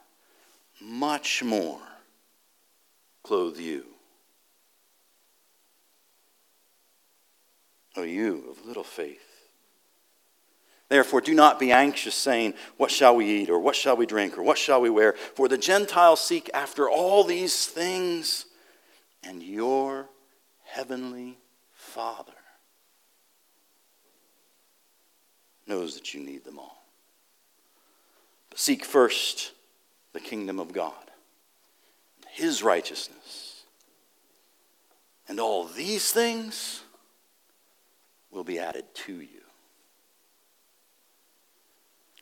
much 0.81 1.43
more 1.43 1.81
clothe 3.23 3.59
you? 3.59 3.87
O 7.97 8.03
you 8.03 8.45
of 8.51 8.67
little 8.67 8.85
faith. 8.85 9.21
Therefore, 10.89 11.21
do 11.21 11.33
not 11.33 11.59
be 11.59 11.73
anxious, 11.73 12.15
saying, 12.15 12.55
What 12.77 12.91
shall 12.91 13.17
we 13.17 13.27
eat, 13.27 13.49
or 13.49 13.59
what 13.59 13.75
shall 13.75 13.97
we 13.97 14.05
drink, 14.05 14.37
or 14.37 14.43
what 14.43 14.59
shall 14.59 14.81
we 14.81 14.91
wear? 14.91 15.15
For 15.35 15.49
the 15.49 15.57
Gentiles 15.57 16.23
seek 16.23 16.51
after 16.53 16.91
all 16.91 17.25
these 17.25 17.67
things, 17.67 18.47
and 19.23 19.43
your 19.43 20.09
heavenly 20.65 21.39
Father 21.73 22.33
knows 25.67 25.95
that 25.95 26.15
you 26.15 26.21
need 26.21 26.45
them 26.45 26.59
all. 26.59 26.85
But 28.51 28.59
seek 28.59 28.85
first 28.85 29.53
the 30.13 30.21
kingdom 30.21 30.61
of 30.61 30.73
God, 30.73 30.93
His 32.29 32.63
righteousness, 32.63 33.65
and 35.29 35.41
all 35.41 35.65
these 35.65 36.13
things 36.13 36.83
will 38.31 38.45
be 38.45 38.59
added 38.59 38.85
to 38.95 39.21
you. 39.21 39.29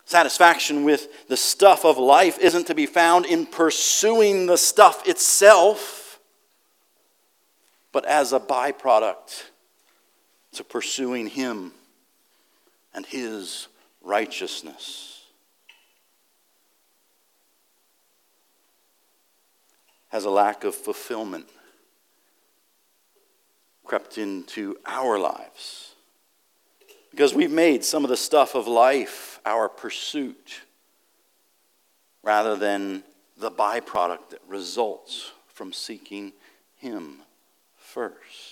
Satisfaction 0.04 0.84
with 0.84 1.28
the 1.28 1.36
stuff 1.36 1.84
of 1.84 1.96
life 1.96 2.38
isn't 2.38 2.66
to 2.66 2.74
be 2.74 2.86
found 2.86 3.24
in 3.24 3.46
pursuing 3.46 4.46
the 4.46 4.58
stuff 4.58 5.08
itself, 5.08 6.20
but 7.92 8.04
as 8.04 8.32
a 8.32 8.40
byproduct 8.40 9.44
to 10.52 10.64
pursuing 10.64 11.28
Him 11.28 11.72
and 12.94 13.06
His 13.06 13.68
righteousness. 14.02 15.24
Has 20.08 20.24
a 20.24 20.30
lack 20.30 20.64
of 20.64 20.74
fulfillment 20.74 21.46
crept 23.84 24.18
into 24.18 24.76
our 24.84 25.18
lives? 25.18 25.94
Because 27.10 27.34
we've 27.34 27.50
made 27.50 27.84
some 27.84 28.04
of 28.04 28.10
the 28.10 28.16
stuff 28.16 28.54
of 28.54 28.66
life 28.66 29.40
our 29.44 29.68
pursuit 29.68 30.60
rather 32.22 32.56
than 32.56 33.02
the 33.36 33.50
byproduct 33.50 34.30
that 34.30 34.40
results 34.46 35.32
from 35.48 35.72
seeking 35.72 36.32
Him 36.76 37.22
first. 37.76 38.51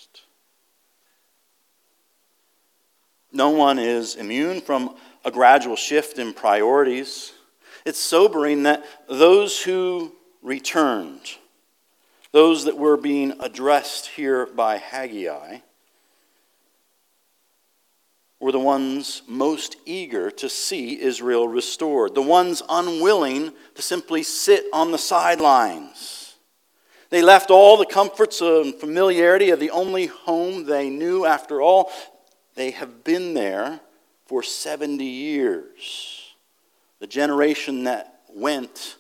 No 3.33 3.51
one 3.51 3.79
is 3.79 4.17
immune 4.17 4.61
from 4.61 4.97
a 5.25 5.31
gradual 5.31 5.77
shift 5.77 6.19
in 6.19 6.33
priorities. 6.33 7.33
It's 7.85 7.99
sobering 7.99 8.65
that 8.65 8.85
those 9.09 9.63
who 9.63 10.13
returned, 10.43 11.23
those 12.33 12.65
that 12.65 12.77
were 12.77 12.97
being 12.97 13.35
addressed 13.41 14.09
here 14.09 14.47
by 14.47 14.79
Haggai, 14.79 15.59
were 18.41 18.53
the 18.53 18.59
ones 18.59 19.23
most 19.29 19.77
eager 19.85 20.31
to 20.31 20.49
see 20.49 21.01
Israel 21.01 21.47
restored, 21.47 22.15
the 22.15 22.23
ones 22.23 22.63
unwilling 22.71 23.53
to 23.75 23.83
simply 23.83 24.23
sit 24.23 24.65
on 24.73 24.91
the 24.91 24.99
sidelines. 24.99 26.35
They 27.11 27.23
left 27.23 27.51
all 27.51 27.77
the 27.77 27.85
comforts 27.85 28.41
and 28.41 28.75
familiarity 28.75 29.51
of 29.51 29.61
the 29.61 29.71
only 29.71 30.07
home 30.07 30.65
they 30.65 30.89
knew. 30.89 31.27
After 31.27 31.61
all, 31.61 31.91
they 32.55 32.71
have 32.73 33.05
been 33.05 33.35
there 33.35 33.81
for 34.27 34.43
70 34.43 35.05
years. 35.05 36.35
The 36.99 37.07
generation 37.07 37.85
that 37.85 38.21
went 38.29 38.97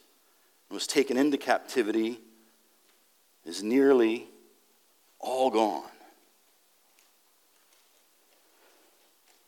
and 0.69 0.75
was 0.75 0.87
taken 0.87 1.17
into 1.17 1.37
captivity 1.37 2.19
is 3.45 3.63
nearly 3.63 4.27
all 5.19 5.51
gone. 5.51 5.85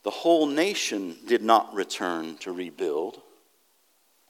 The 0.03 0.11
whole 0.11 0.47
nation 0.47 1.17
did 1.27 1.43
not 1.43 1.73
return 1.75 2.37
to 2.39 2.53
rebuild, 2.53 3.21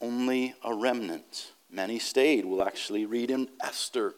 only 0.01 0.55
a 0.63 0.75
remnant. 0.75 1.53
Many 1.71 1.99
stayed. 1.99 2.45
We'll 2.45 2.63
actually 2.63 3.07
read 3.07 3.31
in 3.31 3.49
Esther. 3.63 4.15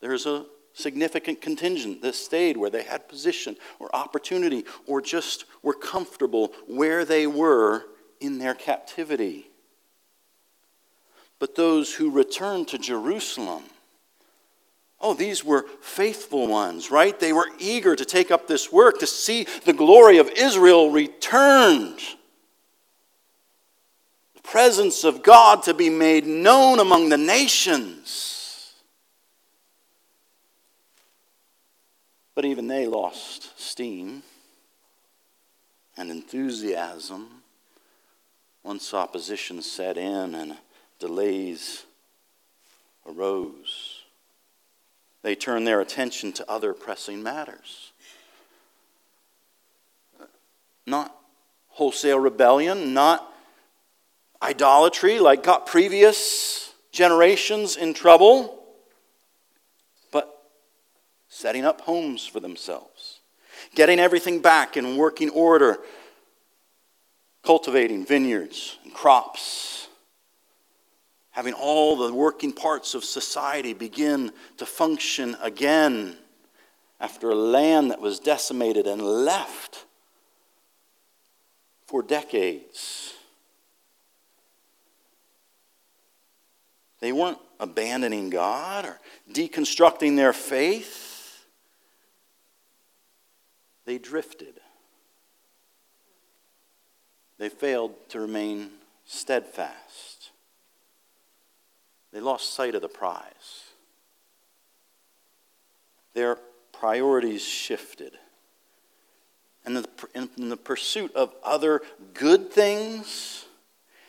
There's 0.00 0.26
a 0.26 0.46
significant 0.72 1.40
contingent 1.40 2.02
that 2.02 2.14
stayed 2.14 2.56
where 2.56 2.70
they 2.70 2.82
had 2.82 3.08
position 3.08 3.56
or 3.78 3.94
opportunity 3.94 4.64
or 4.86 5.00
just 5.00 5.44
were 5.62 5.74
comfortable 5.74 6.52
where 6.66 7.04
they 7.04 7.26
were 7.26 7.84
in 8.20 8.38
their 8.38 8.54
captivity. 8.54 9.50
But 11.38 11.54
those 11.54 11.94
who 11.94 12.10
returned 12.10 12.68
to 12.68 12.78
Jerusalem, 12.78 13.64
Oh, 15.02 15.14
these 15.14 15.42
were 15.42 15.64
faithful 15.80 16.46
ones, 16.46 16.90
right? 16.90 17.18
They 17.18 17.32
were 17.32 17.48
eager 17.58 17.96
to 17.96 18.04
take 18.04 18.30
up 18.30 18.46
this 18.46 18.70
work, 18.70 18.98
to 18.98 19.06
see 19.06 19.46
the 19.64 19.72
glory 19.72 20.18
of 20.18 20.28
Israel 20.28 20.90
returned. 20.90 22.00
The 24.34 24.42
presence 24.42 25.04
of 25.04 25.22
God 25.22 25.62
to 25.62 25.72
be 25.72 25.88
made 25.88 26.26
known 26.26 26.80
among 26.80 27.08
the 27.08 27.16
nations. 27.16 28.29
But 32.40 32.46
even 32.46 32.68
they 32.68 32.86
lost 32.86 33.60
steam 33.60 34.22
and 35.94 36.10
enthusiasm 36.10 37.42
once 38.62 38.94
opposition 38.94 39.60
set 39.60 39.98
in 39.98 40.34
and 40.34 40.56
delays 40.98 41.84
arose. 43.06 44.04
They 45.20 45.34
turned 45.34 45.66
their 45.66 45.82
attention 45.82 46.32
to 46.32 46.50
other 46.50 46.72
pressing 46.72 47.22
matters. 47.22 47.92
Not 50.86 51.14
wholesale 51.68 52.20
rebellion, 52.20 52.94
not 52.94 53.34
idolatry 54.40 55.18
like 55.18 55.42
got 55.42 55.66
previous 55.66 56.72
generations 56.90 57.76
in 57.76 57.92
trouble, 57.92 58.59
setting 61.30 61.64
up 61.64 61.80
homes 61.80 62.26
for 62.26 62.40
themselves, 62.40 63.20
getting 63.74 63.98
everything 63.98 64.40
back 64.40 64.76
in 64.76 64.98
working 64.98 65.30
order, 65.30 65.78
cultivating 67.42 68.04
vineyards 68.04 68.76
and 68.84 68.92
crops 68.92 69.70
having 71.30 71.54
all 71.54 71.96
the 71.96 72.12
working 72.12 72.52
parts 72.52 72.94
of 72.94 73.04
society 73.04 73.72
begin 73.72 74.30
to 74.58 74.66
function 74.66 75.36
again 75.40 76.16
after 77.00 77.30
a 77.30 77.34
land 77.34 77.90
that 77.90 78.00
was 78.00 78.18
decimated 78.18 78.86
and 78.86 79.00
left 79.00 79.86
for 81.86 82.02
decades. 82.02 83.14
They 87.00 87.12
weren't 87.12 87.38
abandoning 87.58 88.28
God 88.28 88.84
or 88.84 89.00
deconstructing 89.32 90.16
their 90.16 90.34
faith. 90.34 91.09
They 93.84 93.98
drifted. 93.98 94.60
They 97.38 97.48
failed 97.48 97.94
to 98.10 98.20
remain 98.20 98.70
steadfast. 99.04 100.30
They 102.12 102.20
lost 102.20 102.54
sight 102.54 102.74
of 102.74 102.82
the 102.82 102.88
prize. 102.88 103.64
Their 106.14 106.38
priorities 106.72 107.42
shifted. 107.42 108.18
And 109.64 109.86
in 110.14 110.48
the 110.48 110.56
pursuit 110.56 111.14
of 111.14 111.34
other 111.44 111.82
good 112.14 112.50
things, 112.50 113.44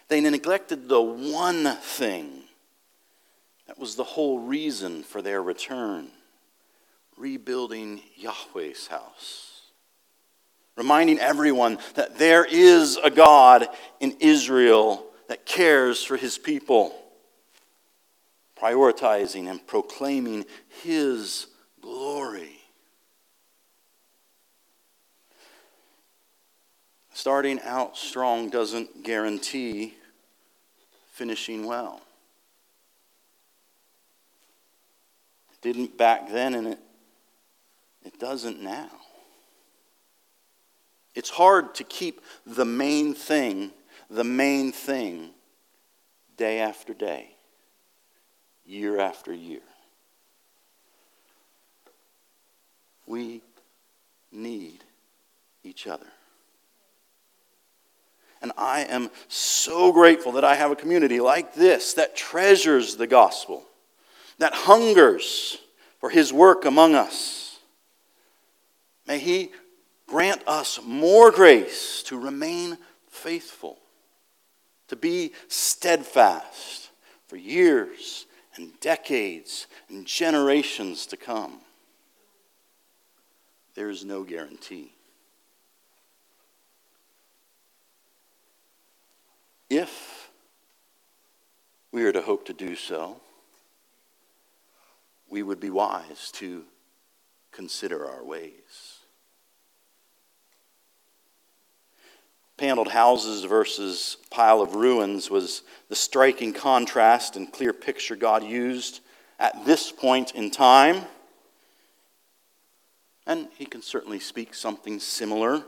they 0.08 0.20
neglected 0.20 0.90
the 0.90 1.02
one 1.02 1.66
thing 1.78 2.44
that 3.68 3.80
was 3.80 3.96
the 3.96 4.04
whole 4.04 4.40
reason 4.40 5.04
for 5.04 5.22
their 5.22 5.42
return 5.42 6.10
rebuilding 7.18 8.02
Yahweh's 8.18 8.88
house. 8.88 9.51
Reminding 10.82 11.20
everyone 11.20 11.78
that 11.94 12.18
there 12.18 12.44
is 12.44 12.98
a 12.98 13.12
God 13.12 13.68
in 14.00 14.18
Israel 14.20 15.06
that 15.28 15.46
cares 15.46 16.04
for 16.04 16.18
his 16.18 16.38
people 16.40 16.96
prioritizing 18.62 19.50
and 19.50 19.66
proclaiming 19.66 20.46
His 20.84 21.48
glory. 21.82 22.58
Starting 27.14 27.60
out 27.62 27.98
strong 27.98 28.50
doesn't 28.50 29.04
guarantee 29.04 29.96
finishing 31.12 31.66
well. 31.66 32.02
It 35.52 35.62
didn't 35.62 35.98
back 35.98 36.32
then, 36.32 36.56
and 36.56 36.68
it, 36.68 36.80
it 38.04 38.20
doesn't 38.20 38.62
now. 38.62 38.90
It's 41.14 41.30
hard 41.30 41.76
to 41.76 41.84
keep 41.84 42.22
the 42.46 42.66
main 42.66 43.14
thing, 43.14 43.72
the 44.10 44.24
main 44.24 44.72
thing, 44.72 45.32
day 46.38 46.60
after 46.60 46.94
day, 46.94 47.36
year 48.66 49.00
after 49.00 49.34
year. 49.34 49.62
We 53.06 53.42
need 54.32 54.84
each 55.64 55.88
other. 55.88 56.08
And 58.42 58.52
I 58.58 58.82
am 58.86 59.12
so 59.28 59.92
grateful 59.92 60.32
that 60.32 60.44
I 60.44 60.56
have 60.56 60.72
a 60.72 60.76
community 60.76 61.20
like 61.20 61.54
this 61.54 61.94
that 61.94 62.16
treasures 62.16 62.96
the 62.96 63.06
gospel, 63.06 63.64
that 64.40 64.54
hungers 64.54 65.58
for 66.00 66.10
his 66.10 66.34
work 66.34 66.66
among 66.66 66.96
us. 66.96 67.60
May 69.06 69.20
he 69.20 69.52
grant 70.12 70.46
us 70.46 70.78
more 70.84 71.32
grace 71.32 72.04
to 72.04 72.20
remain 72.20 72.78
faithful, 73.08 73.78
to 74.90 74.98
be 74.98 75.32
steadfast 75.48 76.90
for 77.28 77.38
years 77.38 78.26
and 78.58 78.78
decades 78.82 79.68
and 79.88 80.06
generations 80.06 81.06
to 81.06 81.16
come. 81.16 81.62
There 83.74 83.90
is 83.90 84.04
no 84.04 84.24
guarantee. 84.24 84.92
If 89.70 90.30
we 91.94 92.04
are 92.04 92.12
to 92.12 92.22
hope 92.22 92.46
to 92.48 92.54
do 92.54 92.76
so, 92.76 93.16
we 95.30 95.42
would 95.42 95.62
be 95.62 95.70
wise 95.70 96.32
to 96.34 96.66
consider 97.54 98.06
our 98.06 98.26
ways. 98.26 98.91
Paneled 102.62 102.90
houses 102.90 103.44
versus 103.44 104.18
pile 104.30 104.62
of 104.62 104.76
ruins 104.76 105.32
was 105.32 105.64
the 105.90 105.96
striking 105.96 106.54
contrast 106.54 107.36
and 107.36 107.52
clear 107.52 107.74
picture 107.74 108.16
God 108.16 108.44
used 108.44 109.00
at 109.40 109.66
this 109.66 109.92
point 109.92 110.36
in 110.36 110.52
time. 110.52 111.02
And 113.26 113.48
he 113.58 113.66
can 113.66 113.82
certainly 113.82 114.20
speak 114.20 114.54
something 114.54 115.00
similar 115.00 115.64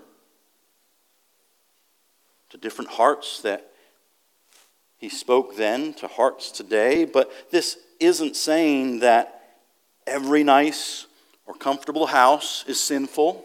to 2.52 2.58
different 2.60 2.92
hearts 2.92 3.42
that 3.42 3.72
he 5.00 5.10
spoke 5.10 5.58
then 5.58 5.96
to 5.96 6.08
hearts 6.08 6.52
today, 6.52 7.06
but 7.06 7.32
this 7.50 7.80
isn't 8.00 8.36
saying 8.36 9.00
that 9.00 9.62
every 10.06 10.44
nice 10.44 11.08
or 11.48 11.56
comfortable 11.56 12.06
house 12.06 12.64
is 12.68 12.80
sinful. 12.80 13.44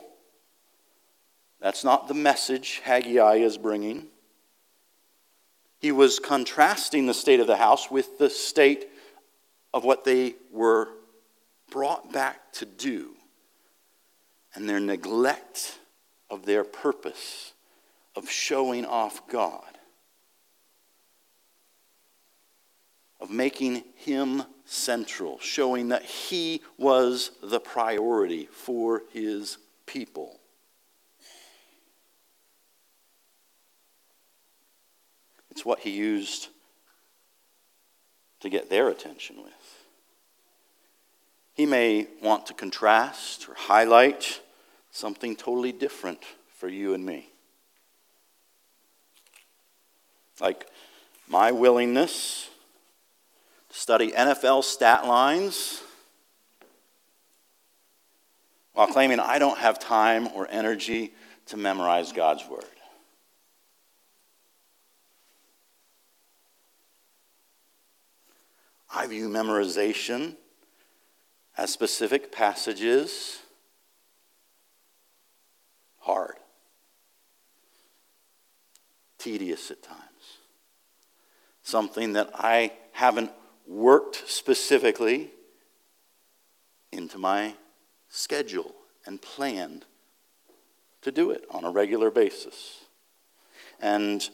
That's 1.60 1.84
not 1.84 2.08
the 2.08 2.14
message 2.14 2.80
Haggai 2.84 3.36
is 3.36 3.58
bringing. 3.58 4.06
He 5.80 5.92
was 5.92 6.18
contrasting 6.18 7.06
the 7.06 7.14
state 7.14 7.40
of 7.40 7.46
the 7.46 7.56
house 7.56 7.90
with 7.90 8.18
the 8.18 8.30
state 8.30 8.88
of 9.72 9.84
what 9.84 10.04
they 10.04 10.34
were 10.50 10.88
brought 11.70 12.12
back 12.12 12.52
to 12.54 12.64
do 12.64 13.14
and 14.54 14.68
their 14.68 14.80
neglect 14.80 15.78
of 16.30 16.46
their 16.46 16.64
purpose 16.64 17.52
of 18.16 18.28
showing 18.30 18.84
off 18.84 19.28
God. 19.28 19.78
of 23.20 23.30
making 23.30 23.82
him 23.96 24.42
central, 24.64 25.38
showing 25.40 25.88
that 25.88 26.04
he 26.04 26.62
was 26.76 27.32
the 27.42 27.60
priority 27.60 28.46
for 28.46 29.02
his 29.12 29.58
people. 29.86 30.38
It's 35.58 35.66
what 35.66 35.80
he 35.80 35.90
used 35.90 36.50
to 38.38 38.48
get 38.48 38.70
their 38.70 38.90
attention 38.90 39.38
with. 39.42 39.52
He 41.52 41.66
may 41.66 42.06
want 42.22 42.46
to 42.46 42.54
contrast 42.54 43.48
or 43.48 43.54
highlight 43.54 44.40
something 44.92 45.34
totally 45.34 45.72
different 45.72 46.22
for 46.58 46.68
you 46.68 46.94
and 46.94 47.04
me. 47.04 47.28
Like 50.40 50.68
my 51.26 51.50
willingness 51.50 52.48
to 53.70 53.76
study 53.76 54.12
NFL 54.12 54.62
stat 54.62 55.08
lines 55.08 55.82
while 58.74 58.86
claiming 58.86 59.18
I 59.18 59.40
don't 59.40 59.58
have 59.58 59.80
time 59.80 60.28
or 60.36 60.46
energy 60.48 61.12
to 61.46 61.56
memorize 61.56 62.12
God's 62.12 62.48
Word. 62.48 62.77
I 68.98 69.06
view 69.06 69.28
memorization 69.28 70.34
as 71.56 71.72
specific 71.72 72.32
passages? 72.32 73.38
Hard, 76.00 76.34
tedious 79.16 79.70
at 79.70 79.84
times, 79.84 80.00
something 81.62 82.14
that 82.14 82.30
I 82.34 82.72
haven't 82.90 83.30
worked 83.68 84.28
specifically 84.28 85.30
into 86.90 87.18
my 87.18 87.54
schedule 88.08 88.74
and 89.06 89.22
planned 89.22 89.84
to 91.02 91.12
do 91.12 91.30
it 91.30 91.44
on 91.52 91.62
a 91.64 91.70
regular 91.70 92.10
basis. 92.10 92.80
And 93.80 94.28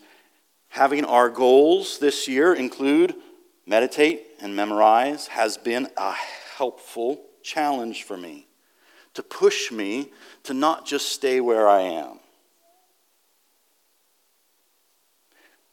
having 0.69 1.05
our 1.05 1.29
goals 1.29 1.99
this 1.99 2.27
year 2.27 2.55
include 2.55 3.15
meditate 3.67 4.23
and 4.41 4.55
memorize 4.55 5.29
has 5.29 5.57
been 5.57 5.89
a 5.97 6.13
helpful 6.57 7.21
challenge 7.43 8.03
for 8.05 8.17
me 8.17 8.47
to 9.15 9.23
push 9.23 9.71
me 9.71 10.11
to 10.43 10.53
not 10.53 10.85
just 10.85 11.11
stay 11.11 11.41
where 11.41 11.69
I 11.69 11.83
am, 11.83 12.19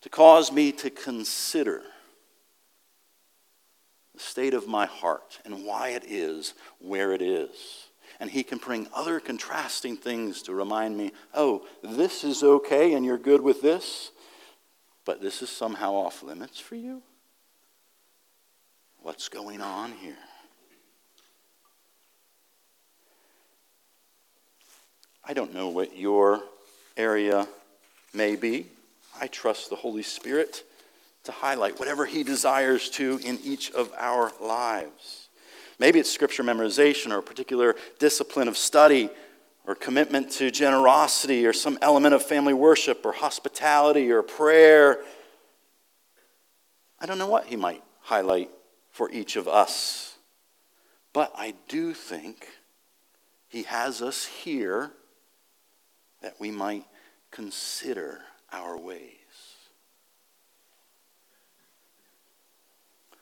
to 0.02 0.10
cause 0.10 0.52
me 0.52 0.72
to 0.74 0.90
consider 0.90 1.82
the 4.14 4.20
state 4.20 4.54
of 4.54 4.68
my 4.68 4.86
heart 4.86 5.40
and 5.46 5.66
why 5.66 5.90
it 5.90 6.04
is 6.08 6.54
where 6.80 7.14
it 7.14 7.22
is. 7.22 7.88
And 8.20 8.30
he 8.30 8.44
can 8.44 8.60
bring 8.60 8.88
other 8.94 9.20
contrasting 9.20 9.98
things 9.98 10.44
to 10.44 10.54
remind 10.54 10.96
me 10.96 11.12
oh, 11.34 11.66
this 11.82 12.24
is 12.24 12.44
okay 12.44 12.94
and 12.94 13.04
you're 13.04 13.18
good 13.18 13.42
with 13.42 13.62
this, 13.62 14.12
but 15.06 15.22
this 15.22 15.42
is 15.42 15.50
somehow 15.50 15.94
off 15.94 16.22
limits 16.22 16.60
for 16.60 16.76
you? 16.76 17.02
What's 19.04 19.30
going 19.30 19.62
on 19.62 19.94
here? 19.94 20.14
I 25.26 25.34
don't 25.34 25.56
know 25.56 25.70
what 25.70 25.98
your 25.98 26.42
area 26.96 27.48
may 28.14 28.36
be. 28.36 28.68
I 29.20 29.26
trust 29.26 29.72
the 29.72 29.76
Holy 29.76 30.04
Spirit 30.04 30.64
to 31.24 31.32
highlight 31.32 31.80
whatever 31.80 32.06
He 32.06 32.24
desires 32.24 32.92
to 32.92 33.20
in 33.24 33.40
each 33.44 33.72
of 33.72 33.92
our 33.98 34.32
lives. 34.40 35.30
Maybe 35.80 35.98
it's 35.98 36.12
scripture 36.12 36.44
memorization 36.44 37.12
or 37.12 37.18
a 37.18 37.24
particular 37.24 37.76
discipline 37.98 38.48
of 38.48 38.56
study 38.56 39.10
or 39.66 39.74
commitment 39.74 40.30
to 40.34 40.52
generosity 40.52 41.48
or 41.48 41.54
some 41.54 41.80
element 41.82 42.14
of 42.14 42.22
family 42.22 42.54
worship 42.54 43.04
or 43.04 43.14
hospitality 43.14 44.12
or 44.12 44.22
prayer. 44.22 45.00
I 47.00 47.08
don't 47.08 47.18
know 47.18 47.30
what 47.30 47.48
He 47.48 47.56
might 47.56 47.82
highlight 48.02 48.52
for 48.92 49.10
each 49.12 49.36
of 49.36 49.48
us. 49.48 50.16
But 51.14 51.32
I 51.36 51.56
do 51.68 51.94
think 51.94 52.48
He 53.48 53.64
has 53.64 54.02
us 54.02 54.26
here 54.26 54.92
that 56.22 56.40
we 56.40 56.52
might 56.52 56.86
consider 57.32 58.20
our 58.52 58.78
ways. 58.78 59.16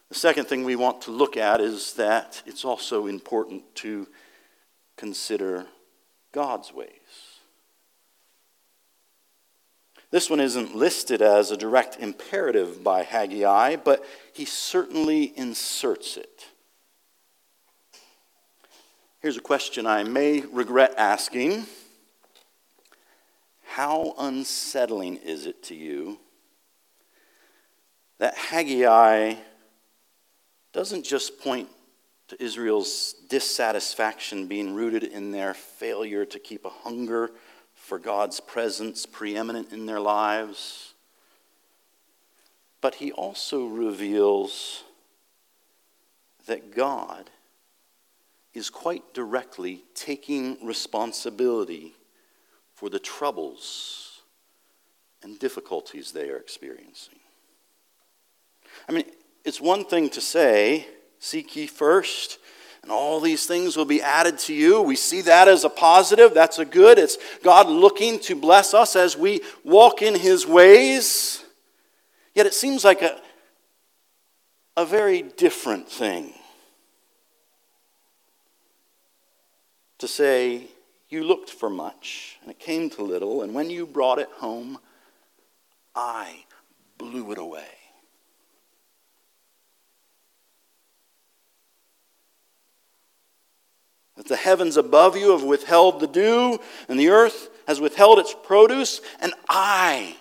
The 0.10 0.16
second 0.16 0.46
thing 0.46 0.64
we 0.64 0.76
want 0.76 1.02
to 1.04 1.12
look 1.12 1.38
at 1.38 1.62
is 1.62 1.94
that 1.94 2.42
it's 2.48 2.66
also 2.66 3.06
important 3.06 3.64
to 3.76 4.08
consider 4.98 5.68
God's 6.32 6.74
ways. 6.74 6.90
This 10.12 10.30
one 10.30 10.40
isn't 10.40 10.76
listed 10.76 11.22
as 11.22 11.52
a 11.52 11.58
direct 11.58 11.98
imperative 12.00 12.84
by 12.84 13.04
Haggai, 13.04 13.76
but 13.76 14.04
he 14.34 14.46
certainly 14.46 15.38
inserts 15.38 16.18
it. 16.18 16.48
Here's 19.20 19.38
a 19.38 19.42
question 19.42 19.86
I 19.86 20.04
may 20.04 20.42
regret 20.42 20.96
asking 20.98 21.66
How 23.64 24.16
unsettling 24.18 25.18
is 25.18 25.46
it 25.46 25.62
to 25.64 25.76
you 25.76 26.20
that 28.18 28.36
Haggai 28.36 29.36
doesn't 30.74 31.06
just 31.06 31.40
point 31.40 31.70
to 32.30 32.42
Israel's 32.44 33.16
dissatisfaction 33.30 34.48
being 34.48 34.74
rooted 34.74 35.04
in 35.04 35.32
their 35.32 35.54
failure 35.54 36.26
to 36.26 36.40
keep 36.40 36.66
a 36.66 36.70
hunger 36.70 37.32
for 37.90 37.98
God's 37.98 38.40
presence 38.40 39.08
preeminent 39.08 39.74
in 39.74 39.88
their 39.88 40.00
lives. 40.00 40.94
But 42.82 42.96
he 42.96 43.12
also 43.12 43.66
reveals 43.66 44.84
that 46.46 46.76
God 46.76 47.32
is 48.54 48.70
quite 48.70 49.16
directly 49.16 49.86
taking 49.96 50.64
responsibility 50.64 51.96
for 52.76 52.92
the 52.92 53.00
troubles 53.00 54.22
and 55.24 55.40
difficulties 55.40 56.12
they 56.12 56.30
are 56.30 56.38
experiencing. 56.38 57.20
I 58.88 58.92
mean, 58.92 59.06
it's 59.44 59.60
one 59.60 59.84
thing 59.84 60.12
to 60.12 60.22
say, 60.22 60.86
Seek 61.18 61.56
ye 61.56 61.66
first, 61.66 62.38
and 62.82 62.92
all 62.92 63.20
these 63.20 63.46
things 63.46 63.76
will 63.76 63.86
be 63.86 64.02
added 64.02 64.38
to 64.40 64.54
you. 64.54 64.82
We 64.82 64.96
see 64.96 65.22
that 65.22 65.48
as 65.48 65.64
a 65.64 65.70
positive. 65.70 66.34
That's 66.34 66.60
a 66.60 66.66
good. 66.66 66.98
It's 66.98 67.18
God 67.44 67.68
looking 67.68 68.20
to 68.22 68.36
bless 68.36 68.74
us 68.74 68.96
as 68.96 69.18
we 69.18 69.42
walk 69.64 70.02
in 70.02 70.16
his 70.16 70.48
ways. 70.48 71.44
Yet 72.34 72.46
it 72.46 72.54
seems 72.54 72.84
like 72.84 73.02
a, 73.02 73.20
a 74.78 74.86
very 74.86 75.22
different 75.22 75.90
thing 75.90 76.34
to 79.98 80.08
say, 80.08 80.68
You 81.10 81.24
looked 81.24 81.50
for 81.50 81.70
much, 81.70 82.38
and 82.42 82.50
it 82.50 82.60
came 82.60 82.90
to 82.92 83.04
little, 83.04 83.44
and 83.44 83.54
when 83.54 83.70
you 83.70 83.86
brought 83.86 84.20
it 84.20 84.30
home, 84.38 84.80
I 85.96 86.46
blew 86.98 87.32
it 87.32 87.38
away. 87.38 87.79
That 94.20 94.28
the 94.28 94.36
heavens 94.36 94.76
above 94.76 95.16
you 95.16 95.32
have 95.32 95.44
withheld 95.44 96.02
the 96.02 96.08
dew, 96.08 96.60
and 96.90 97.00
the 97.00 97.08
earth 97.08 97.50
has 97.68 97.80
withheld 97.80 98.20
its 98.20 98.36
produce, 98.44 99.00
and 99.22 99.34
I 99.48 100.18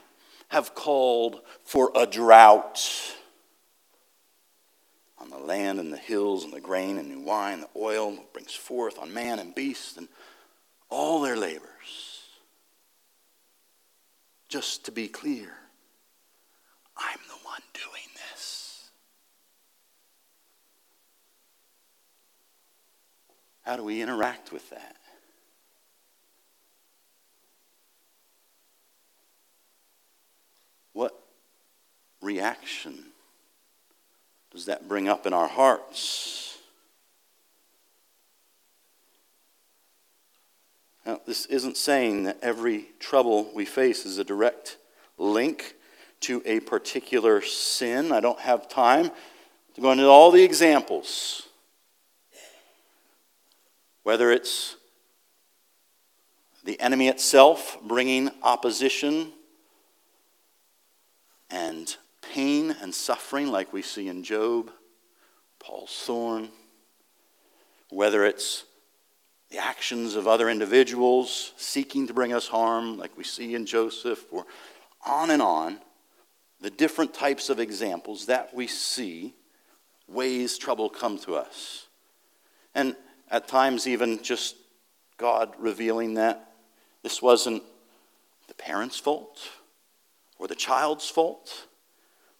have 0.51 0.73
called 0.77 1.41
for 1.65 1.91
a 1.97 2.07
drought 2.07 2.81
on 5.19 5.31
the 5.31 5.37
land 5.37 5.81
and 5.81 5.93
the 5.93 5.97
hills 5.97 6.45
and 6.45 6.53
the 6.53 6.61
grain 6.61 6.97
and 6.97 7.09
new 7.09 7.19
wine, 7.19 7.63
the 7.63 7.69
oil 7.75 8.17
brings 8.33 8.55
forth 8.55 9.01
on 9.01 9.13
man 9.13 9.41
and 9.41 9.53
beast 9.53 9.97
and 9.97 10.07
all 10.89 11.21
their 11.21 11.37
labors. 11.37 12.23
Just 14.49 14.85
to 14.85 14.93
be 14.93 15.09
clear, 15.09 15.51
I'm 16.97 17.19
the 17.27 17.45
one 17.45 17.63
doing 17.75 18.09
How 23.69 23.77
do 23.77 23.85
we 23.85 24.01
interact 24.01 24.51
with 24.51 24.71
that? 24.71 24.97
What 30.95 31.15
reaction 32.23 32.99
does 34.51 34.65
that 34.65 34.89
bring 34.89 35.07
up 35.07 35.27
in 35.27 35.35
our 35.35 35.49
hearts? 35.49 36.57
Now, 41.05 41.21
this 41.27 41.45
isn't 41.45 41.77
saying 41.77 42.23
that 42.23 42.39
every 42.41 42.87
trouble 42.99 43.51
we 43.55 43.67
face 43.67 44.07
is 44.07 44.17
a 44.17 44.25
direct 44.25 44.79
link 45.19 45.75
to 46.21 46.41
a 46.47 46.61
particular 46.61 47.43
sin. 47.43 48.13
I 48.13 48.21
don't 48.21 48.41
have 48.41 48.67
time 48.67 49.11
to 49.75 49.81
go 49.83 49.93
into 49.93 50.07
all 50.07 50.31
the 50.31 50.43
examples 50.43 51.48
whether 54.03 54.31
it's 54.31 54.77
the 56.65 56.81
enemy 56.81 57.09
itself 57.09 57.79
bringing 57.83 58.31
opposition 58.43 59.33
and 61.51 61.97
pain 62.21 62.75
and 62.83 62.95
suffering, 62.95 63.49
like 63.49 63.73
we 63.73 63.83
see 63.83 64.09
in 64.09 64.23
Job, 64.23 64.71
Paul's 65.59 66.03
thorn, 66.05 66.49
whether 67.91 68.25
it's 68.25 68.65
the 69.51 69.59
actions 69.59 70.15
of 70.15 70.29
other 70.29 70.51
individuals 70.51 71.53
seeking 71.57 72.07
to 72.07 72.15
bring 72.15 72.33
us 72.33 72.47
harm, 72.47 72.99
like 72.99 73.17
we 73.17 73.25
see 73.25 73.55
in 73.55 73.65
Joseph, 73.65 74.27
or 74.31 74.45
on 75.07 75.31
and 75.31 75.41
on, 75.41 75.79
the 76.61 76.71
different 76.71 77.15
types 77.15 77.49
of 77.49 77.61
examples 77.61 78.27
that 78.27 78.55
we 78.55 78.67
see, 78.67 79.35
ways 80.07 80.59
trouble 80.59 80.91
come 80.91 81.19
to 81.19 81.35
us. 81.35 81.87
And 82.75 82.95
at 83.31 83.49
times, 83.49 83.87
even 83.87 84.23
just 84.23 84.57
God 85.17 85.53
revealing 85.59 86.15
that 86.15 86.53
this 87.03 87.21
wasn't 87.21 87.63
the 88.47 88.55
parent's 88.55 88.99
fault 88.99 89.39
or 90.39 90.47
the 90.47 90.55
child's 90.55 91.09
fault, 91.09 91.67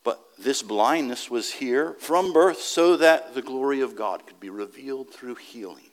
but 0.05 0.21
this 0.39 0.63
blindness 0.63 1.31
was 1.31 1.53
here 1.53 1.95
from 1.99 2.33
birth 2.33 2.61
so 2.61 2.97
that 2.97 3.35
the 3.35 3.43
glory 3.43 3.81
of 3.81 3.97
God 3.97 4.27
could 4.27 4.41
be 4.41 4.51
revealed 4.51 5.11
through 5.11 5.35
healing. 5.35 5.91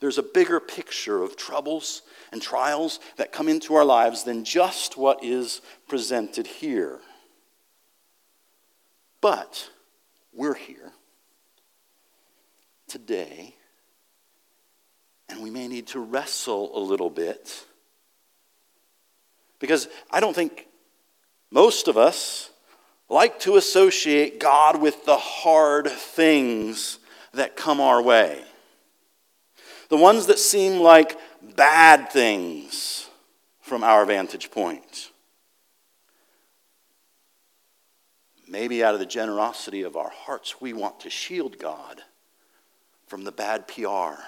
There's 0.00 0.18
a 0.18 0.22
bigger 0.22 0.60
picture 0.60 1.22
of 1.22 1.36
troubles 1.36 2.02
and 2.32 2.40
trials 2.40 3.00
that 3.16 3.32
come 3.32 3.48
into 3.48 3.74
our 3.74 3.84
lives 3.84 4.22
than 4.22 4.44
just 4.44 4.96
what 4.96 5.22
is 5.24 5.60
presented 5.88 6.46
here. 6.46 7.00
But 9.20 9.70
we're 10.32 10.54
here 10.54 10.92
today 12.86 13.56
and 15.28 15.42
we 15.42 15.50
may 15.50 15.68
need 15.68 15.86
to 15.88 16.00
wrestle 16.00 16.76
a 16.76 16.80
little 16.80 17.10
bit. 17.10 17.64
Because 19.58 19.88
I 20.10 20.20
don't 20.20 20.34
think 20.34 20.66
most 21.50 21.88
of 21.88 21.96
us 21.96 22.50
like 23.08 23.40
to 23.40 23.56
associate 23.56 24.38
God 24.38 24.80
with 24.80 25.04
the 25.04 25.16
hard 25.16 25.88
things 25.88 26.98
that 27.32 27.56
come 27.56 27.80
our 27.80 28.02
way. 28.02 28.42
The 29.88 29.96
ones 29.96 30.26
that 30.26 30.38
seem 30.38 30.80
like 30.80 31.18
bad 31.56 32.10
things 32.10 33.08
from 33.60 33.82
our 33.82 34.04
vantage 34.04 34.50
point. 34.50 35.10
Maybe 38.46 38.82
out 38.82 38.94
of 38.94 39.00
the 39.00 39.06
generosity 39.06 39.82
of 39.82 39.96
our 39.96 40.10
hearts, 40.10 40.60
we 40.60 40.72
want 40.72 41.00
to 41.00 41.10
shield 41.10 41.58
God 41.58 42.02
from 43.06 43.24
the 43.24 43.32
bad 43.32 43.68
PR 43.68 44.22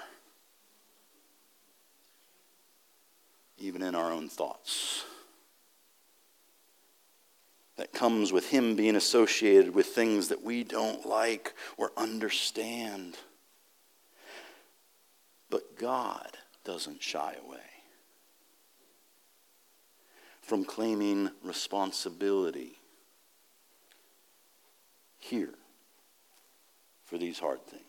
even 3.61 3.81
in 3.81 3.95
our 3.95 4.11
own 4.11 4.27
thoughts. 4.27 5.05
That 7.77 7.93
comes 7.93 8.33
with 8.33 8.49
Him 8.49 8.75
being 8.75 8.95
associated 8.95 9.73
with 9.73 9.87
things 9.87 10.27
that 10.27 10.43
we 10.43 10.63
don't 10.63 11.05
like 11.05 11.53
or 11.77 11.91
understand. 11.95 13.17
But 15.49 15.77
God 15.77 16.37
doesn't 16.63 17.01
shy 17.01 17.35
away 17.45 17.59
from 20.41 20.65
claiming 20.65 21.29
responsibility 21.43 22.73
here 25.17 25.53
for 27.05 27.17
these 27.17 27.39
hard 27.39 27.65
things. 27.67 27.83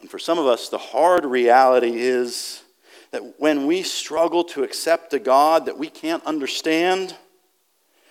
And 0.00 0.10
for 0.10 0.18
some 0.18 0.38
of 0.38 0.46
us, 0.46 0.68
the 0.68 0.78
hard 0.78 1.24
reality 1.24 1.92
is 1.94 2.62
that 3.10 3.40
when 3.40 3.66
we 3.66 3.82
struggle 3.82 4.44
to 4.44 4.64
accept 4.64 5.12
a 5.14 5.18
God 5.18 5.66
that 5.66 5.78
we 5.78 5.88
can't 5.88 6.24
understand, 6.24 7.14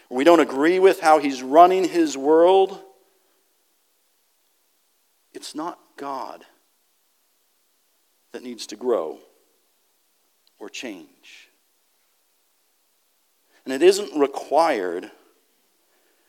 we 0.10 0.24
don't 0.24 0.40
agree 0.40 0.80
with 0.80 1.00
how 1.00 1.20
he's 1.20 1.44
running 1.44 1.88
his 1.88 2.18
world, 2.18 2.80
it's 5.34 5.56
not 5.56 5.80
God 5.98 6.46
that 8.32 8.44
needs 8.44 8.68
to 8.68 8.76
grow 8.76 9.20
or 10.60 10.70
change. 10.70 11.50
And 13.66 13.74
it 13.74 13.82
isn't 13.82 14.18
required 14.18 15.12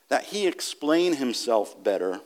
that 0.09 0.25
he 0.25 0.47
explain 0.47 1.15
himself 1.15 1.83
better 1.83 2.21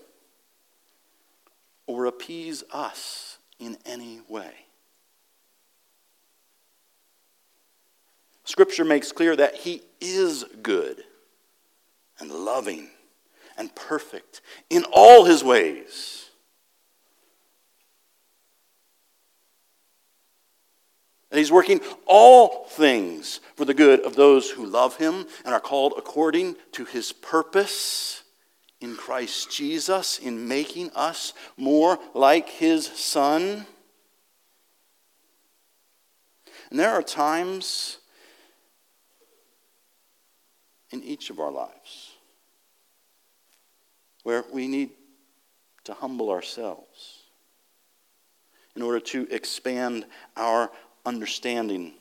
or 1.87 2.07
appease 2.07 2.62
us 2.72 3.38
in 3.59 3.76
any 3.85 4.20
way. 4.29 4.53
Scripture 8.50 8.84
makes 8.84 9.12
clear 9.12 9.36
that 9.36 9.54
He 9.54 9.82
is 10.00 10.44
good 10.62 11.04
and 12.18 12.30
loving 12.30 12.88
and 13.56 13.74
perfect 13.74 14.40
in 14.68 14.84
all 14.92 15.24
His 15.24 15.44
ways. 15.44 16.30
And 21.30 21.38
He's 21.38 21.52
working 21.52 21.80
all 22.06 22.64
things 22.64 23.40
for 23.54 23.64
the 23.64 23.72
good 23.72 24.00
of 24.00 24.16
those 24.16 24.50
who 24.50 24.66
love 24.66 24.96
Him 24.96 25.26
and 25.44 25.54
are 25.54 25.60
called 25.60 25.94
according 25.96 26.56
to 26.72 26.84
His 26.84 27.12
purpose 27.12 28.24
in 28.80 28.96
Christ 28.96 29.50
Jesus 29.50 30.18
in 30.18 30.48
making 30.48 30.90
us 30.96 31.34
more 31.56 31.98
like 32.14 32.48
his 32.48 32.86
Son. 32.86 33.66
And 36.70 36.78
there 36.78 36.90
are 36.90 37.02
times 37.02 37.99
in 40.90 41.03
each 41.03 41.31
of 41.31 41.38
our 41.38 41.50
lives 41.50 42.12
where 44.22 44.44
we 44.53 44.68
need 44.68 44.90
to 45.85 45.94
humble 45.94 46.31
ourselves 46.31 47.22
in 48.76 48.83
order 48.83 49.00
to 49.00 49.26
expand 49.31 50.07
our 50.37 50.70
understanding, 51.05 51.92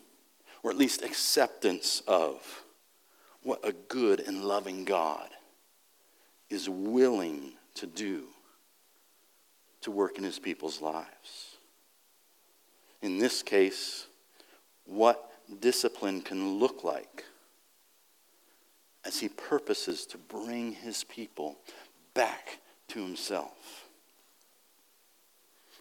or 0.64 0.72
at 0.72 0.78
least 0.78 1.02
acceptance 1.04 2.02
of, 2.08 2.64
what 3.44 3.60
a 3.68 3.72
good 3.72 4.20
and 4.20 4.44
loving 4.44 4.84
God 4.84 5.30
is 6.50 6.70
willing 6.70 7.54
to 7.76 7.88
do 7.88 8.26
to 9.82 9.92
work 9.92 10.18
in 10.18 10.24
his 10.24 10.40
people's 10.40 10.82
lives. 10.82 11.58
In 13.02 13.18
this 13.18 13.42
case, 13.42 14.08
what 14.86 15.32
discipline 15.62 16.22
can 16.22 16.60
look 16.60 16.84
like 16.84 17.24
as 19.06 19.20
he 19.20 19.30
purposes 19.30 20.06
to 20.08 20.18
bring 20.18 20.74
his 20.74 21.04
people 21.04 21.58
back 22.14 22.60
to 22.90 23.02
himself. 23.02 23.88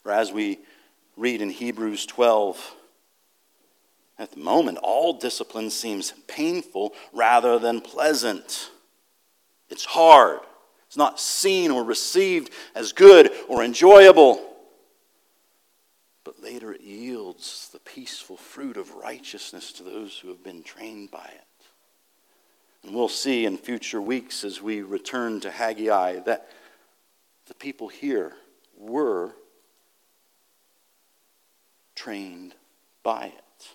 For 0.03 0.13
as 0.13 0.33
we 0.33 0.61
read 1.17 1.43
in 1.43 1.51
Hebrews 1.51 2.07
12, 2.07 2.77
at 4.19 4.33
the 4.33 4.39
moment, 4.39 4.79
all 4.79 5.13
discipline 5.13 5.71
seems 5.71 6.13
painful 6.27 6.95
rather 7.13 7.59
than 7.59 7.81
pleasant. 7.81 8.71
It's 9.69 9.85
hard. 9.85 10.41
It's 10.87 10.97
not 10.97 11.21
seen 11.21 11.71
or 11.71 11.85
received 11.85 12.53
as 12.75 12.93
good 12.93 13.31
or 13.49 13.63
enjoyable. 13.63 14.43
But 16.25 16.43
later 16.43 16.73
it 16.73 16.81
yields 16.81 17.69
the 17.73 17.79
peaceful 17.81 18.37
fruit 18.37 18.77
of 18.77 18.95
righteousness 18.95 19.73
to 19.75 19.83
those 19.83 20.19
who 20.19 20.29
have 20.29 20.43
been 20.43 20.63
trained 20.63 21.11
by 21.11 21.25
it. 21.25 21.48
And 22.89 22.97
we'll 22.97 23.11
see 23.11 23.45
in 23.45 23.59
future 23.59 24.01
weeks 24.01 24.45
as 24.45 24.63
we 24.63 24.81
return 24.81 25.41
to 25.41 25.51
Haggai 25.51 26.21
that 26.21 26.49
the 27.45 27.53
people 27.53 27.89
here 27.89 28.33
were 28.79 29.33
trained 31.95 32.55
by 33.03 33.27
it. 33.27 33.69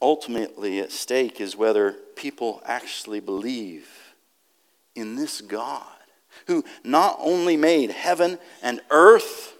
Ultimately, 0.00 0.78
at 0.78 0.92
stake 0.92 1.40
is 1.40 1.56
whether 1.56 1.96
people 2.14 2.62
actually 2.64 3.18
believe 3.18 3.88
in 4.94 5.16
this 5.16 5.40
God 5.40 5.82
who 6.46 6.64
not 6.84 7.16
only 7.18 7.56
made 7.56 7.90
heaven 7.90 8.38
and 8.62 8.80
earth 8.92 9.56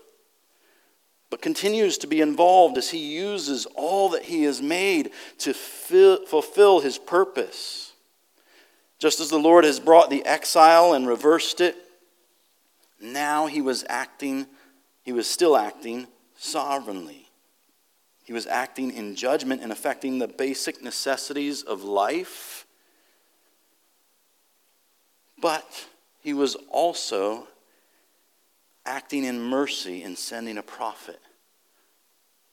but 1.31 1.41
continues 1.41 1.97
to 1.99 2.09
be 2.09 2.21
involved 2.21 2.77
as 2.77 2.91
he 2.91 2.99
uses 2.99 3.67
all 3.77 4.09
that 4.11 4.25
he 4.25 4.43
has 4.43 4.61
made 4.61 5.13
to 5.39 5.55
fill, 5.55 6.27
fulfill 6.27 6.81
his 6.81 6.99
purpose. 6.99 7.93
Just 8.99 9.21
as 9.21 9.31
the 9.31 9.39
Lord 9.39 9.65
has 9.65 9.81
brought 9.81 10.11
the 10.11 10.27
exile 10.27 10.93
and 10.93 11.07
reversed 11.07 11.61
it, 11.61 11.77
now 13.01 13.47
he 13.47 13.63
was 13.63 13.85
acting, 13.89 14.47
he 15.03 15.13
was 15.13 15.27
still 15.27 15.57
acting 15.57 16.09
sovereignly. 16.37 17.27
He 18.25 18.33
was 18.33 18.47
acting 18.47 18.93
in 18.93 19.15
judgment 19.15 19.63
and 19.63 19.73
affecting 19.73 20.19
the 20.19 20.29
basic 20.29 20.83
necessities 20.83 21.63
of 21.63 21.83
life. 21.83 22.67
But 25.41 25.87
he 26.23 26.35
was 26.35 26.57
also 26.69 27.49
acting 28.85 29.25
in 29.25 29.41
mercy 29.41 30.03
and 30.03 30.17
sending 30.17 30.59
a 30.59 30.63
prophet 30.63 31.21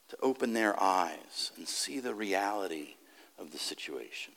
to 0.09 0.17
open 0.21 0.53
their 0.53 0.81
eyes 0.81 1.51
and 1.57 1.67
see 1.67 1.99
the 1.99 2.13
reality 2.13 2.95
of 3.37 3.51
the 3.51 3.57
situation. 3.57 4.33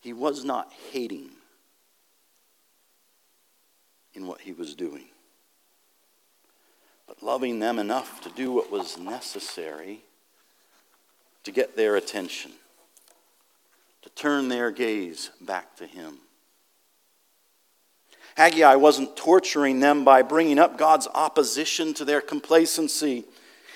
He 0.00 0.12
was 0.12 0.44
not 0.44 0.72
hating 0.92 1.30
in 4.14 4.26
what 4.26 4.40
he 4.40 4.52
was 4.52 4.74
doing, 4.74 5.06
but 7.06 7.22
loving 7.22 7.58
them 7.58 7.78
enough 7.78 8.20
to 8.22 8.30
do 8.30 8.52
what 8.52 8.70
was 8.70 8.96
necessary 8.96 10.00
to 11.42 11.50
get 11.50 11.76
their 11.76 11.96
attention, 11.96 12.52
to 14.02 14.08
turn 14.10 14.48
their 14.48 14.70
gaze 14.70 15.30
back 15.40 15.76
to 15.76 15.86
him. 15.86 16.18
Haggai 18.38 18.76
wasn't 18.76 19.16
torturing 19.16 19.80
them 19.80 20.04
by 20.04 20.22
bringing 20.22 20.60
up 20.60 20.78
God's 20.78 21.08
opposition 21.12 21.92
to 21.94 22.04
their 22.04 22.20
complacency, 22.20 23.24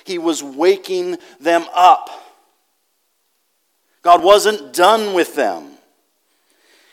he 0.04 0.18
was 0.18 0.40
waking 0.40 1.18
them 1.40 1.64
up. 1.74 2.08
God 4.02 4.22
wasn't 4.22 4.72
done 4.72 5.14
with 5.14 5.34
them. 5.34 5.68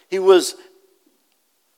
He 0.10 0.18
was 0.18 0.56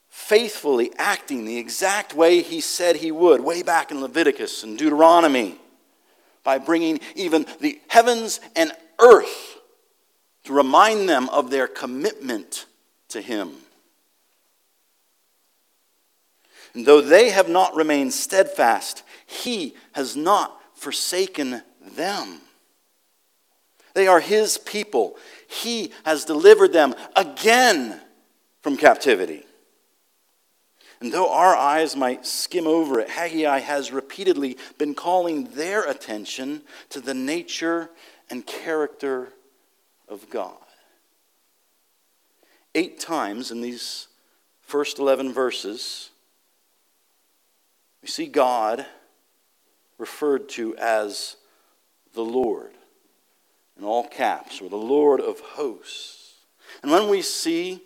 faithfully 0.08 0.92
acting 0.96 1.44
the 1.44 1.58
exact 1.58 2.14
way 2.14 2.40
he 2.40 2.62
said 2.62 2.96
he 2.96 3.12
would, 3.12 3.42
way 3.42 3.62
back 3.62 3.90
in 3.90 4.00
Leviticus 4.00 4.62
and 4.62 4.78
Deuteronomy, 4.78 5.58
by 6.42 6.56
bringing 6.56 7.00
even 7.14 7.44
the 7.60 7.78
heavens 7.88 8.40
and 8.56 8.72
earth 8.98 9.58
to 10.44 10.54
remind 10.54 11.06
them 11.06 11.28
of 11.28 11.50
their 11.50 11.66
commitment 11.66 12.64
to 13.08 13.20
him. 13.20 13.52
And 16.74 16.86
though 16.86 17.00
they 17.00 17.30
have 17.30 17.48
not 17.48 17.74
remained 17.76 18.12
steadfast, 18.12 19.02
he 19.26 19.74
has 19.92 20.16
not 20.16 20.58
forsaken 20.74 21.62
them. 21.96 22.40
They 23.94 24.06
are 24.06 24.20
his 24.20 24.56
people. 24.56 25.16
He 25.48 25.92
has 26.04 26.24
delivered 26.24 26.72
them 26.72 26.94
again 27.14 28.00
from 28.62 28.76
captivity. 28.76 29.44
And 31.00 31.12
though 31.12 31.32
our 31.32 31.56
eyes 31.56 31.96
might 31.96 32.24
skim 32.24 32.66
over 32.66 33.00
it, 33.00 33.10
Haggai 33.10 33.58
has 33.58 33.92
repeatedly 33.92 34.56
been 34.78 34.94
calling 34.94 35.44
their 35.46 35.82
attention 35.88 36.62
to 36.90 37.00
the 37.00 37.12
nature 37.12 37.90
and 38.30 38.46
character 38.46 39.32
of 40.08 40.30
God. 40.30 40.54
Eight 42.74 43.00
times 43.00 43.50
in 43.50 43.60
these 43.60 44.06
first 44.60 45.00
11 45.00 45.32
verses, 45.32 46.11
we 48.02 48.08
see 48.08 48.26
God 48.26 48.84
referred 49.96 50.48
to 50.50 50.76
as 50.76 51.36
the 52.14 52.24
Lord 52.24 52.72
in 53.78 53.84
all 53.84 54.06
caps, 54.06 54.60
or 54.60 54.68
the 54.68 54.76
Lord 54.76 55.20
of 55.20 55.40
hosts. 55.40 56.34
And 56.82 56.90
when 56.90 57.08
we 57.08 57.22
see 57.22 57.82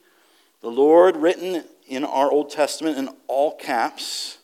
the 0.61 0.71
Lord 0.71 1.17
written 1.17 1.65
in 1.87 2.05
our 2.05 2.31
Old 2.31 2.51
Testament 2.51 2.99
in 2.99 3.09
all 3.29 3.55
caps, 3.55 4.39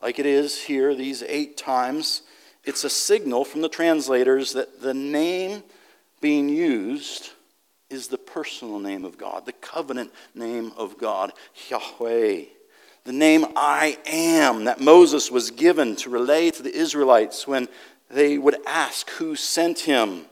like 0.00 0.18
it 0.18 0.26
is 0.26 0.62
here 0.62 0.94
these 0.94 1.22
eight 1.22 1.56
times, 1.56 2.22
it's 2.64 2.82
a 2.82 2.90
signal 2.90 3.44
from 3.44 3.60
the 3.60 3.68
translators 3.68 4.52
that 4.54 4.80
the 4.80 4.94
name 4.94 5.62
being 6.20 6.48
used 6.48 7.30
is 7.90 8.08
the 8.08 8.18
personal 8.18 8.80
name 8.80 9.04
of 9.04 9.18
God, 9.18 9.46
the 9.46 9.52
covenant 9.52 10.12
name 10.34 10.72
of 10.76 10.98
God, 10.98 11.32
Yahweh 11.68 12.44
the 13.04 13.12
name 13.12 13.46
I 13.56 13.98
am 14.06 14.64
that 14.64 14.80
Moses 14.80 15.30
was 15.30 15.50
given 15.50 15.96
to 15.96 16.10
relay 16.10 16.50
to 16.50 16.62
the 16.62 16.74
Israelites 16.74 17.46
when 17.46 17.68
they 18.08 18.38
would 18.38 18.56
ask 18.66 19.10
who 19.10 19.34
sent 19.34 19.80
him. 19.80 20.26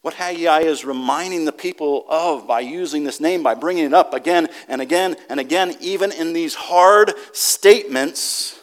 What 0.00 0.14
Haggai 0.14 0.62
is 0.62 0.84
reminding 0.84 1.44
the 1.44 1.52
people 1.52 2.04
of 2.08 2.48
by 2.48 2.60
using 2.60 3.04
this 3.04 3.20
name, 3.20 3.44
by 3.44 3.54
bringing 3.54 3.84
it 3.84 3.94
up 3.94 4.14
again 4.14 4.48
and 4.66 4.80
again 4.80 5.16
and 5.28 5.38
again, 5.38 5.76
even 5.80 6.10
in 6.10 6.32
these 6.32 6.56
hard 6.56 7.12
statements, 7.32 8.58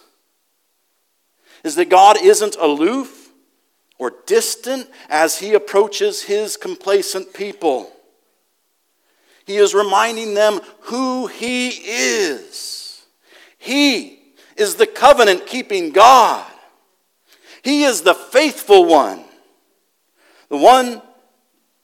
is 1.64 1.76
that 1.76 1.90
God 1.90 2.18
isn't 2.22 2.58
aloof 2.60 3.30
or 3.98 4.14
distant 4.26 4.90
as 5.10 5.40
he 5.40 5.54
approaches 5.54 6.24
his 6.24 6.58
complacent 6.58 7.34
people. 7.34 7.90
He 9.50 9.58
is 9.58 9.74
reminding 9.74 10.36
them 10.36 10.62
who 10.82 11.26
He 11.26 11.70
is. 11.70 13.04
He 13.58 14.20
is 14.56 14.76
the 14.76 14.86
covenant 14.86 15.48
keeping 15.48 15.90
God, 15.90 16.46
He 17.64 17.82
is 17.82 18.04
the 18.04 18.14
faithful 18.14 18.86
one, 18.86 19.24
the 20.50 20.58
one 20.58 21.02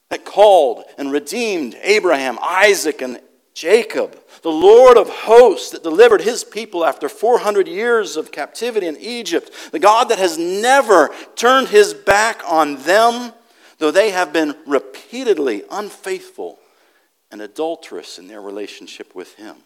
that 0.09 0.25
called 0.25 0.83
and 0.99 1.11
redeemed 1.11 1.75
Abraham, 1.81 2.37
Isaac, 2.39 3.01
and 3.01 3.19
Jacob, 3.55 4.15
the 4.43 4.51
Lord 4.51 4.95
of 4.95 5.09
hosts 5.09 5.71
that 5.71 5.81
delivered 5.81 6.21
his 6.21 6.43
people 6.43 6.85
after 6.85 7.09
400 7.09 7.67
years 7.67 8.15
of 8.15 8.31
captivity 8.31 8.85
in 8.85 8.97
Egypt, 8.97 9.49
the 9.71 9.79
God 9.79 10.09
that 10.09 10.19
has 10.19 10.37
never 10.37 11.09
turned 11.35 11.69
his 11.69 11.95
back 11.95 12.43
on 12.47 12.75
them, 12.83 13.33
though 13.79 13.89
they 13.89 14.11
have 14.11 14.31
been 14.31 14.55
repeatedly 14.67 15.63
unfaithful 15.71 16.59
and 17.35 17.41
adulterous 17.41 18.17
in 18.17 18.29
their 18.29 18.39
relationship 18.39 19.13
with 19.13 19.35
him. 19.35 19.57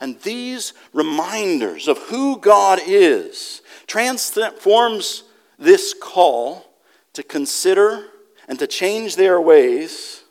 And 0.00 0.20
these 0.22 0.72
reminders 0.92 1.86
of 1.86 1.98
who 1.98 2.40
God 2.40 2.80
is 2.84 3.62
transforms 3.86 5.22
this 5.60 5.94
call 5.94 6.66
to 7.12 7.22
consider 7.22 8.06
and 8.48 8.58
to 8.58 8.66
change 8.66 9.14
their 9.14 9.40
ways 9.40 10.24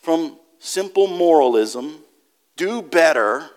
from 0.00 0.38
simple 0.58 1.06
moralism, 1.06 1.98
do 2.56 2.80
better, 2.80 3.50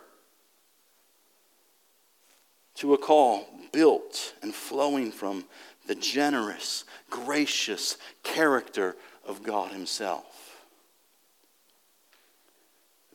to 2.76 2.94
a 2.94 2.98
call 2.98 3.48
built 3.72 4.34
and 4.42 4.54
flowing 4.54 5.10
from 5.10 5.46
the 5.88 5.96
generous, 5.96 6.84
gracious 7.10 7.98
character 8.24 8.98
of 9.30 9.44
God 9.44 9.72
Himself. 9.72 10.66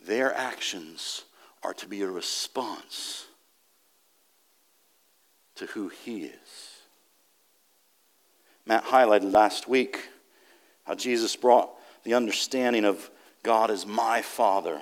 Their 0.07 0.33
actions 0.33 1.25
are 1.61 1.73
to 1.73 1.87
be 1.87 2.01
a 2.01 2.09
response 2.09 3.25
to 5.55 5.65
who 5.67 5.89
He 5.89 6.23
is. 6.23 6.79
Matt 8.65 8.85
highlighted 8.85 9.33
last 9.33 9.67
week 9.67 10.07
how 10.85 10.95
Jesus 10.95 11.35
brought 11.35 11.69
the 12.03 12.13
understanding 12.13 12.85
of 12.85 13.09
God 13.43 13.69
as 13.69 13.85
my 13.85 14.21
Father, 14.21 14.81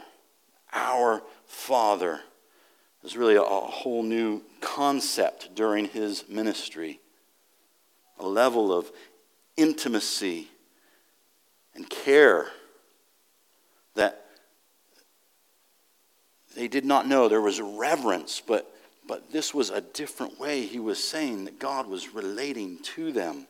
our 0.72 1.24
Father, 1.48 2.22
is 3.04 3.18
really 3.18 3.36
a, 3.36 3.42
a 3.42 3.60
whole 3.60 4.04
new 4.04 4.42
concept 4.62 5.56
during 5.56 5.86
his 5.86 6.26
ministry. 6.30 7.00
A 8.20 8.28
level 8.28 8.72
of 8.72 8.92
intimacy 9.58 10.48
and 11.76 11.90
care 11.90 12.48
that 13.96 14.26
they 16.56 16.68
did 16.68 16.86
not 16.86 17.08
know. 17.08 17.28
There 17.28 17.42
was 17.42 17.62
reverence, 17.62 18.42
but, 18.46 18.72
but 19.08 19.32
this 19.32 19.54
was 19.54 19.70
a 19.70 19.82
different 19.82 20.40
way 20.40 20.66
he 20.66 20.80
was 20.80 21.04
saying 21.04 21.46
that 21.46 21.60
God 21.60 21.88
was 21.88 22.14
relating 22.14 22.80
to 22.96 23.12
them. 23.12 23.48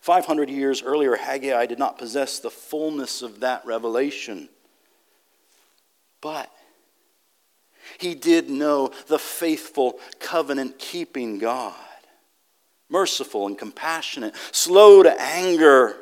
500 0.00 0.48
years 0.48 0.82
earlier, 0.82 1.16
Haggai 1.16 1.66
did 1.66 1.78
not 1.78 1.98
possess 1.98 2.38
the 2.38 2.50
fullness 2.50 3.22
of 3.22 3.40
that 3.40 3.64
revelation. 3.66 4.48
But 6.20 6.50
he 7.98 8.14
did 8.14 8.50
know 8.50 8.90
the 9.06 9.18
faithful, 9.18 9.98
covenant 10.18 10.78
keeping 10.78 11.38
God, 11.38 11.74
merciful 12.88 13.46
and 13.46 13.56
compassionate, 13.56 14.34
slow 14.52 15.02
to 15.02 15.20
anger 15.20 15.96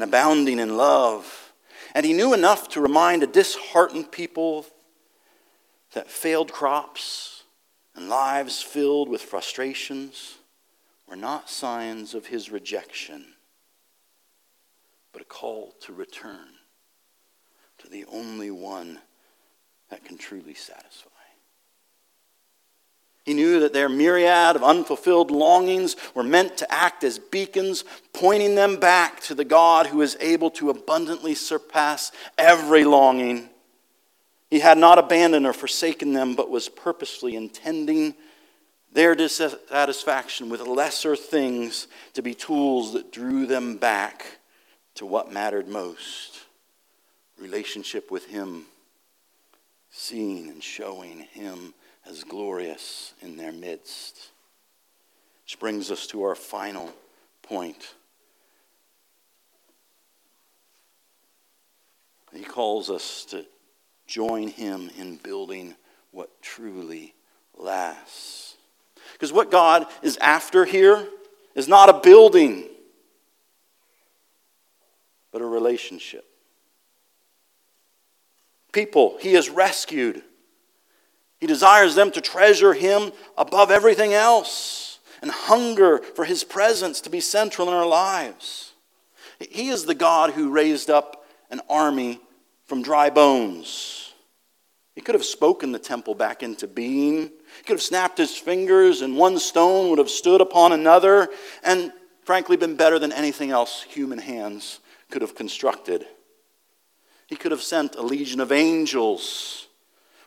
and 0.00 0.08
abounding 0.08 0.58
in 0.58 0.78
love. 0.78 1.52
And 1.94 2.06
he 2.06 2.14
knew 2.14 2.32
enough 2.32 2.68
to 2.70 2.80
remind 2.80 3.22
a 3.22 3.26
disheartened 3.26 4.10
people 4.10 4.64
that 5.92 6.10
failed 6.10 6.50
crops 6.50 7.42
and 7.94 8.08
lives 8.08 8.62
filled 8.62 9.10
with 9.10 9.20
frustrations 9.20 10.38
were 11.06 11.16
not 11.16 11.50
signs 11.50 12.14
of 12.14 12.26
his 12.26 12.50
rejection, 12.50 13.26
but 15.12 15.20
a 15.20 15.26
call 15.26 15.74
to 15.82 15.92
return 15.92 16.48
to 17.76 17.88
the 17.90 18.06
only 18.06 18.50
one 18.50 19.00
that 19.90 20.02
can 20.02 20.16
truly 20.16 20.54
satisfy. 20.54 21.09
He 23.24 23.34
knew 23.34 23.60
that 23.60 23.72
their 23.72 23.88
myriad 23.88 24.56
of 24.56 24.64
unfulfilled 24.64 25.30
longings 25.30 25.96
were 26.14 26.22
meant 26.22 26.56
to 26.58 26.72
act 26.72 27.04
as 27.04 27.18
beacons, 27.18 27.84
pointing 28.12 28.54
them 28.54 28.76
back 28.76 29.20
to 29.24 29.34
the 29.34 29.44
God 29.44 29.86
who 29.86 30.00
is 30.00 30.16
able 30.20 30.50
to 30.52 30.70
abundantly 30.70 31.34
surpass 31.34 32.12
every 32.38 32.84
longing. 32.84 33.50
He 34.48 34.60
had 34.60 34.78
not 34.78 34.98
abandoned 34.98 35.46
or 35.46 35.52
forsaken 35.52 36.12
them, 36.12 36.34
but 36.34 36.50
was 36.50 36.68
purposefully 36.68 37.36
intending 37.36 38.14
their 38.92 39.14
dissatisfaction 39.14 40.48
with 40.48 40.60
lesser 40.62 41.14
things 41.14 41.86
to 42.14 42.22
be 42.22 42.34
tools 42.34 42.94
that 42.94 43.12
drew 43.12 43.46
them 43.46 43.76
back 43.76 44.24
to 44.94 45.06
what 45.06 45.32
mattered 45.32 45.68
most 45.68 46.40
relationship 47.38 48.10
with 48.10 48.26
Him, 48.26 48.66
seeing 49.90 50.48
and 50.48 50.62
showing 50.62 51.20
Him 51.20 51.74
as 52.08 52.24
glorious 52.24 53.14
in 53.20 53.36
their 53.36 53.52
midst. 53.52 54.30
Which 55.44 55.58
brings 55.58 55.90
us 55.90 56.06
to 56.08 56.22
our 56.22 56.34
final 56.34 56.92
point. 57.42 57.94
He 62.32 62.44
calls 62.44 62.90
us 62.90 63.24
to 63.26 63.44
join 64.06 64.48
Him 64.48 64.90
in 64.96 65.16
building 65.16 65.74
what 66.12 66.30
truly 66.42 67.14
lasts. 67.56 68.56
Because 69.12 69.32
what 69.32 69.50
God 69.50 69.86
is 70.02 70.16
after 70.18 70.64
here 70.64 71.06
is 71.54 71.68
not 71.68 71.88
a 71.88 72.00
building, 72.00 72.68
but 75.32 75.42
a 75.42 75.46
relationship. 75.46 76.24
People 78.72 79.18
he 79.20 79.34
has 79.34 79.50
rescued. 79.50 80.22
He 81.40 81.46
desires 81.46 81.94
them 81.94 82.10
to 82.12 82.20
treasure 82.20 82.74
him 82.74 83.12
above 83.36 83.70
everything 83.70 84.12
else 84.12 84.98
and 85.22 85.30
hunger 85.30 85.98
for 85.98 86.24
his 86.24 86.44
presence 86.44 87.00
to 87.02 87.10
be 87.10 87.20
central 87.20 87.68
in 87.68 87.74
our 87.74 87.86
lives. 87.86 88.72
He 89.38 89.68
is 89.68 89.84
the 89.86 89.94
God 89.94 90.30
who 90.30 90.50
raised 90.50 90.90
up 90.90 91.24
an 91.50 91.60
army 91.68 92.20
from 92.66 92.82
dry 92.82 93.08
bones. 93.10 94.12
He 94.94 95.00
could 95.00 95.14
have 95.14 95.24
spoken 95.24 95.72
the 95.72 95.78
temple 95.78 96.14
back 96.14 96.42
into 96.42 96.66
being. 96.66 97.22
He 97.22 97.62
could 97.64 97.74
have 97.74 97.82
snapped 97.82 98.18
his 98.18 98.36
fingers, 98.36 99.00
and 99.00 99.16
one 99.16 99.38
stone 99.38 99.88
would 99.88 99.98
have 99.98 100.10
stood 100.10 100.42
upon 100.42 100.72
another, 100.72 101.28
and 101.62 101.92
frankly, 102.22 102.56
been 102.56 102.76
better 102.76 102.98
than 102.98 103.12
anything 103.12 103.50
else 103.50 103.82
human 103.82 104.18
hands 104.18 104.80
could 105.10 105.22
have 105.22 105.34
constructed. 105.34 106.06
He 107.28 107.36
could 107.36 107.50
have 107.50 107.62
sent 107.62 107.94
a 107.94 108.02
legion 108.02 108.40
of 108.40 108.52
angels 108.52 109.59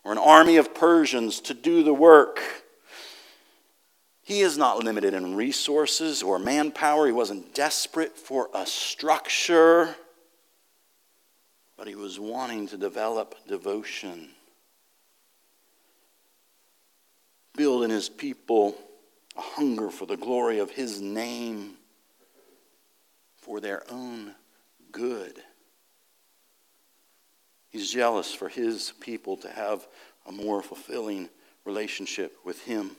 or 0.04 0.12
an 0.12 0.18
army 0.18 0.58
of 0.58 0.74
Persians 0.74 1.40
to 1.42 1.54
do 1.54 1.84
the 1.84 1.94
work. 1.94 2.40
He 4.22 4.42
is 4.42 4.58
not 4.58 4.84
limited 4.84 5.14
in 5.14 5.36
resources 5.36 6.24
or 6.24 6.40
manpower. 6.40 7.06
He 7.06 7.12
wasn't 7.12 7.54
desperate 7.54 8.18
for 8.18 8.50
a 8.54 8.66
structure, 8.66 9.96
but 11.78 11.88
he 11.88 11.96
was 11.96 12.20
wanting 12.20 12.68
to 12.68 12.78
develop 12.78 13.36
devotion. 13.48 14.30
build 17.56 17.84
in 17.84 17.90
his 17.90 18.10
people 18.10 18.76
a 19.38 19.42
hunger 19.42 19.90
for 19.90 20.06
the 20.06 20.18
glory 20.18 20.60
of 20.60 20.72
his 20.72 21.02
name 21.02 21.74
for 23.38 23.60
their 23.60 23.84
own 23.92 24.34
good. 24.92 25.42
He's 27.74 27.92
jealous 27.92 28.32
for 28.34 28.48
his 28.50 28.94
people 29.00 29.36
to 29.38 29.50
have 29.50 29.88
a 30.28 30.32
more 30.32 30.62
fulfilling 30.62 31.28
relationship 31.66 32.38
with 32.46 32.64
him. 32.64 32.92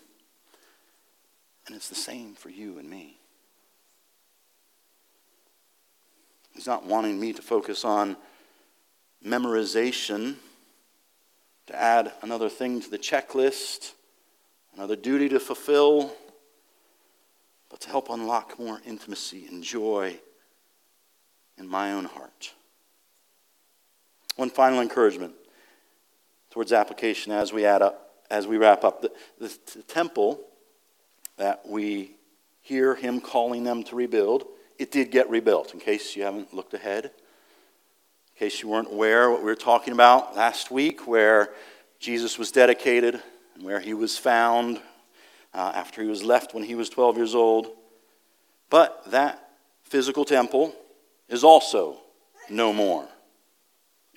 And 1.66 1.76
it's 1.76 1.88
the 1.88 1.94
same 1.94 2.34
for 2.34 2.50
you 2.50 2.78
and 2.78 2.90
me. 2.90 3.16
He's 6.52 6.66
not 6.66 6.84
wanting 6.84 7.18
me 7.18 7.32
to 7.32 7.40
focus 7.40 7.84
on 7.84 8.16
memorization, 9.24 10.34
to 11.68 11.80
add 11.80 12.12
another 12.22 12.48
thing 12.48 12.80
to 12.80 12.90
the 12.90 12.98
checklist 12.98 13.92
another 14.74 14.96
duty 14.96 15.28
to 15.28 15.40
fulfill, 15.40 16.12
but 17.70 17.80
to 17.80 17.88
help 17.88 18.10
unlock 18.10 18.58
more 18.58 18.80
intimacy 18.84 19.46
and 19.46 19.62
joy 19.62 20.18
in 21.58 21.68
my 21.68 21.92
own 21.92 22.04
heart. 22.04 22.52
One 24.37 24.51
final 24.51 24.80
encouragement 24.80 25.35
towards 26.51 26.72
application 26.72 27.32
as 27.32 27.53
we 27.53 27.64
add 27.64 27.82
up, 27.82 28.14
as 28.30 28.47
we 28.47 28.57
wrap 28.57 28.85
up. 28.85 29.03
The, 29.03 29.12
the, 29.39 29.82
temple 29.82 30.41
that 31.37 31.66
we 31.66 32.12
hear 32.61 32.95
him 32.95 33.20
calling 33.20 33.64
them 33.64 33.82
to 33.85 33.97
rebuild, 33.97 34.45
it 34.78 34.91
did 34.91 35.11
get 35.11 35.28
rebuilt, 35.28 35.74
in 35.74 35.80
case 35.80 36.16
you 36.16 36.22
haven't 36.22 36.55
looked 36.55 36.74
ahead. 36.74 37.07
In 37.07 38.39
case 38.39 38.62
you 38.62 38.68
weren't 38.68 38.93
aware 38.93 39.30
what 39.30 39.41
we 39.41 39.47
were 39.47 39.55
talking 39.55 39.93
about 39.93 40.37
last 40.37 40.70
week, 40.70 41.07
where 41.07 41.51
Jesus 42.01 42.39
was 42.39 42.51
dedicated 42.51 43.20
and 43.55 43.64
where 43.64 43.80
he 43.80 43.95
was 43.95 44.18
found 44.18 44.80
uh, 45.53 45.72
after 45.74 46.03
he 46.03 46.09
was 46.09 46.22
left 46.22 46.55
when 46.55 46.64
he 46.64 46.74
was 46.74 46.89
12 46.89 47.16
years 47.16 47.35
old. 47.35 47.68
But 48.70 49.11
that 49.11 49.51
physical 49.82 50.24
temple 50.24 50.74
is 51.28 51.45
also 51.45 51.99
no 52.51 52.72
more. 52.72 53.09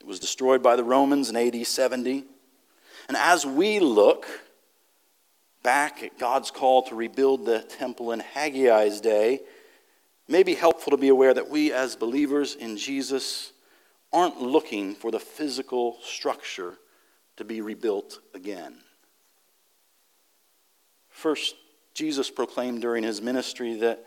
Was 0.07 0.19
destroyed 0.21 0.63
by 0.63 0.77
the 0.77 0.85
Romans 0.85 1.29
in 1.29 1.35
AD 1.35 1.67
70. 1.67 2.23
And 3.09 3.17
as 3.17 3.45
we 3.45 3.81
look 3.81 4.25
back 5.63 6.01
at 6.01 6.17
God's 6.17 6.49
call 6.49 6.83
to 6.83 6.95
rebuild 6.95 7.45
the 7.45 7.59
temple 7.59 8.13
in 8.13 8.21
Haggai's 8.21 9.01
day, 9.01 9.33
it 9.33 9.41
may 10.29 10.43
be 10.43 10.53
helpful 10.53 10.91
to 10.91 10.97
be 10.97 11.09
aware 11.09 11.33
that 11.33 11.49
we, 11.49 11.73
as 11.73 11.97
believers 11.97 12.55
in 12.55 12.77
Jesus, 12.77 13.51
aren't 14.13 14.41
looking 14.41 14.95
for 14.95 15.11
the 15.11 15.19
physical 15.19 15.97
structure 16.01 16.75
to 17.35 17.43
be 17.43 17.59
rebuilt 17.59 18.19
again. 18.33 18.77
First, 21.09 21.55
Jesus 21.93 22.31
proclaimed 22.31 22.79
during 22.81 23.03
his 23.03 23.21
ministry 23.21 23.75
that 23.79 24.05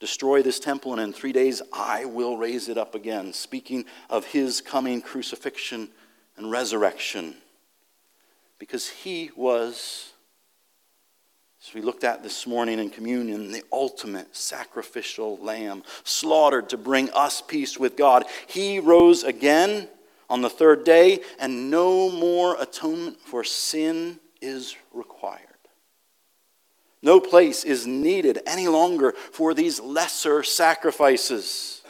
destroy 0.00 0.42
this 0.42 0.58
temple, 0.58 0.92
and 0.92 1.00
in 1.00 1.12
three 1.12 1.32
days 1.32 1.62
I 1.72 2.06
will 2.06 2.36
raise 2.36 2.68
it 2.68 2.78
up 2.78 2.94
again, 2.94 3.32
speaking 3.32 3.84
of 4.08 4.24
his 4.24 4.60
coming 4.60 5.02
crucifixion 5.02 5.90
and 6.36 6.50
resurrection. 6.50 7.36
Because 8.58 8.88
he 8.88 9.30
was, 9.36 10.12
as 11.66 11.74
we 11.74 11.82
looked 11.82 12.04
at 12.04 12.22
this 12.22 12.46
morning 12.46 12.78
in 12.78 12.90
communion, 12.90 13.52
the 13.52 13.62
ultimate 13.70 14.34
sacrificial 14.34 15.36
lamb, 15.38 15.82
slaughtered 16.04 16.70
to 16.70 16.76
bring 16.78 17.10
us 17.10 17.42
peace 17.42 17.78
with 17.78 17.96
God. 17.96 18.24
He 18.46 18.80
rose 18.80 19.22
again 19.22 19.86
on 20.28 20.40
the 20.40 20.50
third 20.50 20.84
day, 20.84 21.20
and 21.38 21.70
no 21.70 22.10
more 22.10 22.56
atonement 22.60 23.20
for 23.20 23.44
sin 23.44 24.18
is 24.40 24.76
required. 24.92 25.49
No 27.02 27.20
place 27.20 27.64
is 27.64 27.86
needed 27.86 28.40
any 28.46 28.68
longer 28.68 29.12
for 29.32 29.54
these 29.54 29.80
lesser 29.80 30.42
sacrifices. 30.42 31.80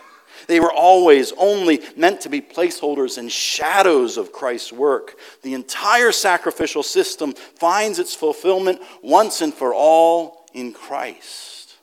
They 0.47 0.61
were 0.61 0.73
always 0.73 1.33
only 1.37 1.81
meant 1.97 2.21
to 2.23 2.29
be 2.29 2.41
placeholders 2.41 3.19
and 3.19 3.31
shadows 3.31 4.17
of 4.17 4.33
Christ's 4.33 4.73
work. 4.73 5.17
The 5.43 5.55
entire 5.55 6.13
sacrificial 6.13 6.83
system 6.83 7.33
finds 7.35 7.99
its 7.99 8.15
fulfillment 8.15 8.81
once 9.03 9.41
and 9.43 9.53
for 9.53 9.75
all 9.75 10.47
in 10.55 10.73
Christ. 10.73 11.77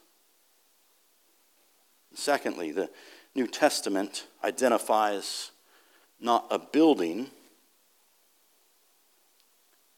Secondly, 2.14 2.72
the 2.72 2.90
New 3.36 3.48
Testament 3.48 4.26
identifies 4.44 5.52
not 6.20 6.48
a 6.50 6.58
building 6.58 7.28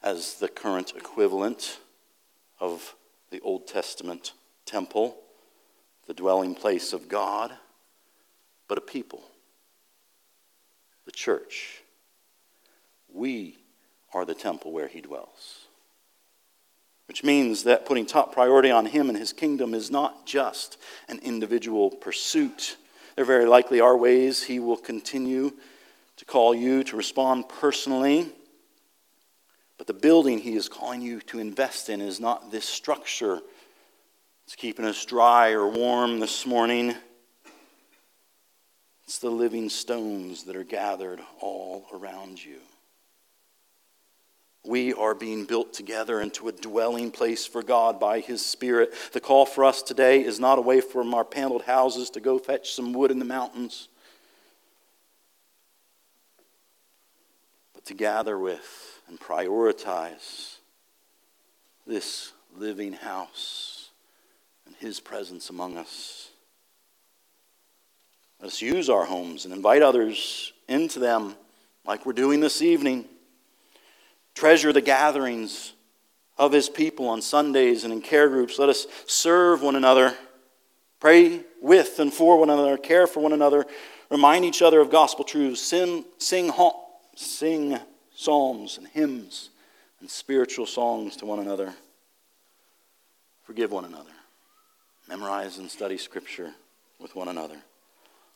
as 0.03 0.35
the 0.35 0.47
current 0.47 0.93
equivalent 0.95 1.79
of 2.59 2.95
the 3.31 3.39
Old 3.41 3.67
Testament 3.67 4.33
temple, 4.65 5.17
the 6.07 6.13
dwelling 6.13 6.55
place 6.55 6.93
of 6.93 7.07
God, 7.07 7.51
but 8.67 8.77
a 8.77 8.81
people, 8.81 9.23
the 11.05 11.11
church. 11.11 11.81
We 13.11 13.57
are 14.13 14.25
the 14.25 14.33
temple 14.33 14.71
where 14.71 14.87
he 14.87 15.01
dwells. 15.01 15.65
Which 17.07 17.23
means 17.23 17.63
that 17.63 17.85
putting 17.85 18.05
top 18.05 18.33
priority 18.33 18.69
on 18.69 18.85
him 18.85 19.09
and 19.09 19.17
his 19.17 19.33
kingdom 19.33 19.73
is 19.73 19.89
not 19.89 20.27
just 20.27 20.77
an 21.07 21.19
individual 21.23 21.89
pursuit. 21.89 22.77
There 23.15 23.25
very 23.25 23.45
likely 23.45 23.81
are 23.81 23.97
ways 23.97 24.43
he 24.43 24.59
will 24.59 24.77
continue 24.77 25.53
to 26.17 26.25
call 26.25 26.53
you 26.53 26.83
to 26.83 26.95
respond 26.95 27.49
personally 27.49 28.31
but 29.79 29.87
the 29.87 29.93
building 29.93 30.39
he 30.39 30.55
is 30.55 30.67
calling 30.67 31.01
you 31.01 31.21
to 31.21 31.39
invest 31.39 31.89
in 31.89 32.01
is 32.01 32.19
not 32.19 32.51
this 32.51 32.65
structure. 32.65 33.39
It's 34.45 34.55
keeping 34.55 34.83
us 34.83 35.05
dry 35.05 35.51
or 35.51 35.69
warm 35.69 36.19
this 36.19 36.45
morning. 36.45 36.95
It's 39.05 39.19
the 39.19 39.29
living 39.29 39.69
stones 39.69 40.43
that 40.43 40.57
are 40.57 40.65
gathered 40.65 41.21
all 41.39 41.85
around 41.93 42.43
you. 42.43 42.57
We 44.65 44.93
are 44.93 45.15
being 45.15 45.45
built 45.45 45.73
together 45.73 46.19
into 46.19 46.49
a 46.49 46.51
dwelling 46.51 47.09
place 47.09 47.45
for 47.45 47.63
God 47.63 48.01
by 48.01 48.19
His 48.19 48.45
Spirit. 48.45 48.93
The 49.13 49.21
call 49.21 49.45
for 49.45 49.63
us 49.63 49.81
today 49.81 50.25
is 50.25 50.41
not 50.41 50.59
away 50.59 50.81
from 50.81 51.13
our 51.13 51.23
paneled 51.23 51.63
houses 51.63 52.09
to 52.11 52.19
go 52.19 52.37
fetch 52.37 52.73
some 52.73 52.91
wood 52.91 53.11
in 53.11 53.19
the 53.19 53.23
mountains, 53.23 53.87
but 57.73 57.85
to 57.85 57.93
gather 57.93 58.37
with 58.37 58.98
and 59.09 59.19
prioritize 59.19 60.57
this 61.85 62.31
living 62.55 62.93
house 62.93 63.89
and 64.65 64.75
His 64.75 64.99
presence 64.99 65.49
among 65.49 65.77
us. 65.77 66.29
Let 68.39 68.47
us 68.47 68.61
use 68.61 68.89
our 68.89 69.05
homes 69.05 69.43
and 69.43 69.53
invite 69.53 69.81
others 69.81 70.53
into 70.67 70.99
them 70.99 71.35
like 71.85 72.05
we're 72.05 72.13
doing 72.13 72.39
this 72.39 72.61
evening. 72.61 73.05
Treasure 74.35 74.71
the 74.71 74.81
gatherings 74.81 75.73
of 76.37 76.53
His 76.53 76.69
people 76.69 77.09
on 77.09 77.21
Sundays 77.21 77.83
and 77.83 77.91
in 77.91 78.01
care 78.01 78.29
groups. 78.29 78.59
Let 78.59 78.69
us 78.69 78.85
serve 79.07 79.61
one 79.63 79.75
another, 79.75 80.13
pray 80.99 81.41
with 81.61 81.99
and 81.99 82.13
for 82.13 82.39
one 82.39 82.49
another, 82.49 82.77
care 82.77 83.07
for 83.07 83.19
one 83.21 83.33
another, 83.33 83.65
remind 84.09 84.45
each 84.45 84.61
other 84.61 84.79
of 84.79 84.91
gospel 84.91 85.25
truths, 85.25 85.61
sing, 85.61 86.05
sing, 86.19 86.51
sing 87.15 87.79
psalms 88.19 88.77
and 88.77 88.85
hymns 88.85 89.49
and 90.01 90.09
spiritual 90.09 90.65
songs 90.65 91.15
to 91.15 91.25
one 91.25 91.39
another. 91.39 91.73
Forgive 93.43 93.71
one 93.71 93.85
another. 93.85 94.11
Memorize 95.07 95.57
and 95.57 95.71
study 95.71 95.97
Scripture 95.97 96.51
with 96.99 97.15
one 97.15 97.29
another. 97.29 97.55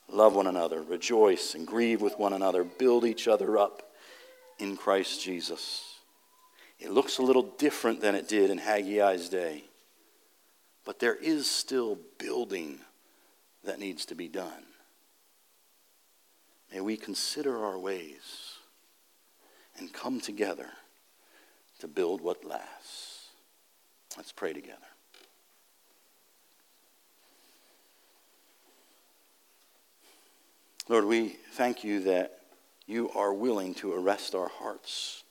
Love 0.09 0.35
one 0.35 0.47
another. 0.47 0.81
Rejoice 0.81 1.53
and 1.53 1.67
grieve 1.67 2.01
with 2.01 2.17
one 2.17 2.31
another. 2.31 2.63
Build 2.63 3.03
each 3.03 3.27
other 3.27 3.57
up 3.57 3.91
in 4.57 4.77
Christ 4.77 5.21
Jesus. 5.21 5.99
It 6.79 6.91
looks 6.91 7.17
a 7.17 7.23
little 7.23 7.53
different 7.57 7.99
than 7.99 8.15
it 8.15 8.29
did 8.29 8.49
in 8.49 8.59
Haggai's 8.59 9.27
day, 9.27 9.65
but 10.85 10.99
there 10.99 11.15
is 11.15 11.49
still 11.51 11.97
building 12.17 12.79
that 13.65 13.79
needs 13.79 14.05
to 14.05 14.15
be 14.15 14.29
done. 14.29 14.63
May 16.71 16.79
we 16.79 16.95
consider 16.95 17.65
our 17.65 17.77
ways 17.77 18.52
and 19.77 19.91
come 19.91 20.19
together 20.19 20.67
to 21.79 21.87
build 21.87 22.21
what 22.21 22.45
lasts. 22.45 23.29
Let's 24.15 24.31
pray 24.31 24.53
together. 24.53 24.77
Lord, 30.89 31.05
we 31.05 31.37
thank 31.53 31.83
you 31.83 32.01
that 32.01 32.39
you 32.85 33.09
are 33.11 33.33
willing 33.33 33.73
to 33.75 33.93
arrest 33.93 34.35
our 34.35 34.49
hearts, 34.49 35.23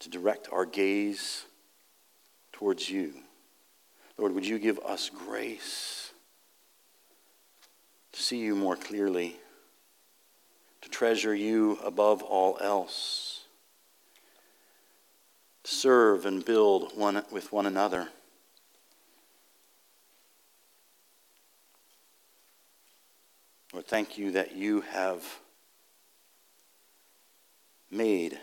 to 0.00 0.10
direct 0.10 0.48
our 0.52 0.66
gaze 0.66 1.44
towards 2.52 2.90
you. 2.90 3.14
Lord, 4.18 4.34
would 4.34 4.46
you 4.46 4.58
give 4.58 4.78
us 4.80 5.08
grace 5.08 6.12
to 8.12 8.22
see 8.22 8.38
you 8.38 8.56
more 8.56 8.76
clearly, 8.76 9.36
to 10.82 10.88
treasure 10.90 11.34
you 11.34 11.78
above 11.84 12.22
all 12.22 12.58
else? 12.60 13.29
Serve 15.64 16.26
and 16.26 16.44
build 16.44 16.96
one 16.96 17.22
with 17.30 17.52
one 17.52 17.66
another. 17.66 18.08
Lord, 23.72 23.86
thank 23.86 24.18
you 24.18 24.32
that 24.32 24.56
you 24.56 24.80
have 24.80 25.24
made 27.90 28.38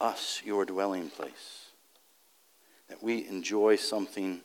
us 0.00 0.42
your 0.44 0.64
dwelling 0.64 1.10
place, 1.10 1.66
that 2.88 3.02
we 3.02 3.26
enjoy 3.28 3.76
something 3.76 4.40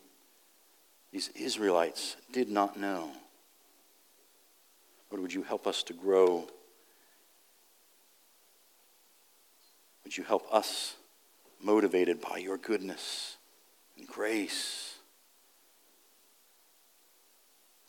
these 1.11 1.29
Israelites 1.29 2.17
did 2.31 2.49
not 2.49 2.77
know. 2.77 3.11
Lord, 5.09 5.21
would 5.21 5.33
you 5.33 5.43
help 5.43 5.65
us 5.65 5.83
to 5.83 5.93
grow? 5.93 6.47
Would 10.03 10.17
you 10.17 10.23
help 10.23 10.45
us 10.53 10.95
motivated 11.61 12.21
by 12.21 12.37
your 12.37 12.57
goodness 12.57 13.37
and 13.97 14.07
grace. 14.07 14.95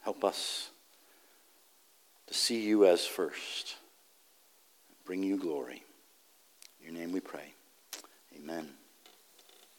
Help 0.00 0.24
us 0.24 0.70
to 2.26 2.34
see 2.34 2.62
you 2.62 2.86
as 2.86 3.06
first, 3.06 3.76
bring 5.04 5.22
you 5.22 5.36
glory. 5.36 5.82
In 6.80 6.86
your 6.86 6.94
name 6.94 7.12
we 7.12 7.20
pray. 7.20 7.52
Amen. 8.36 8.77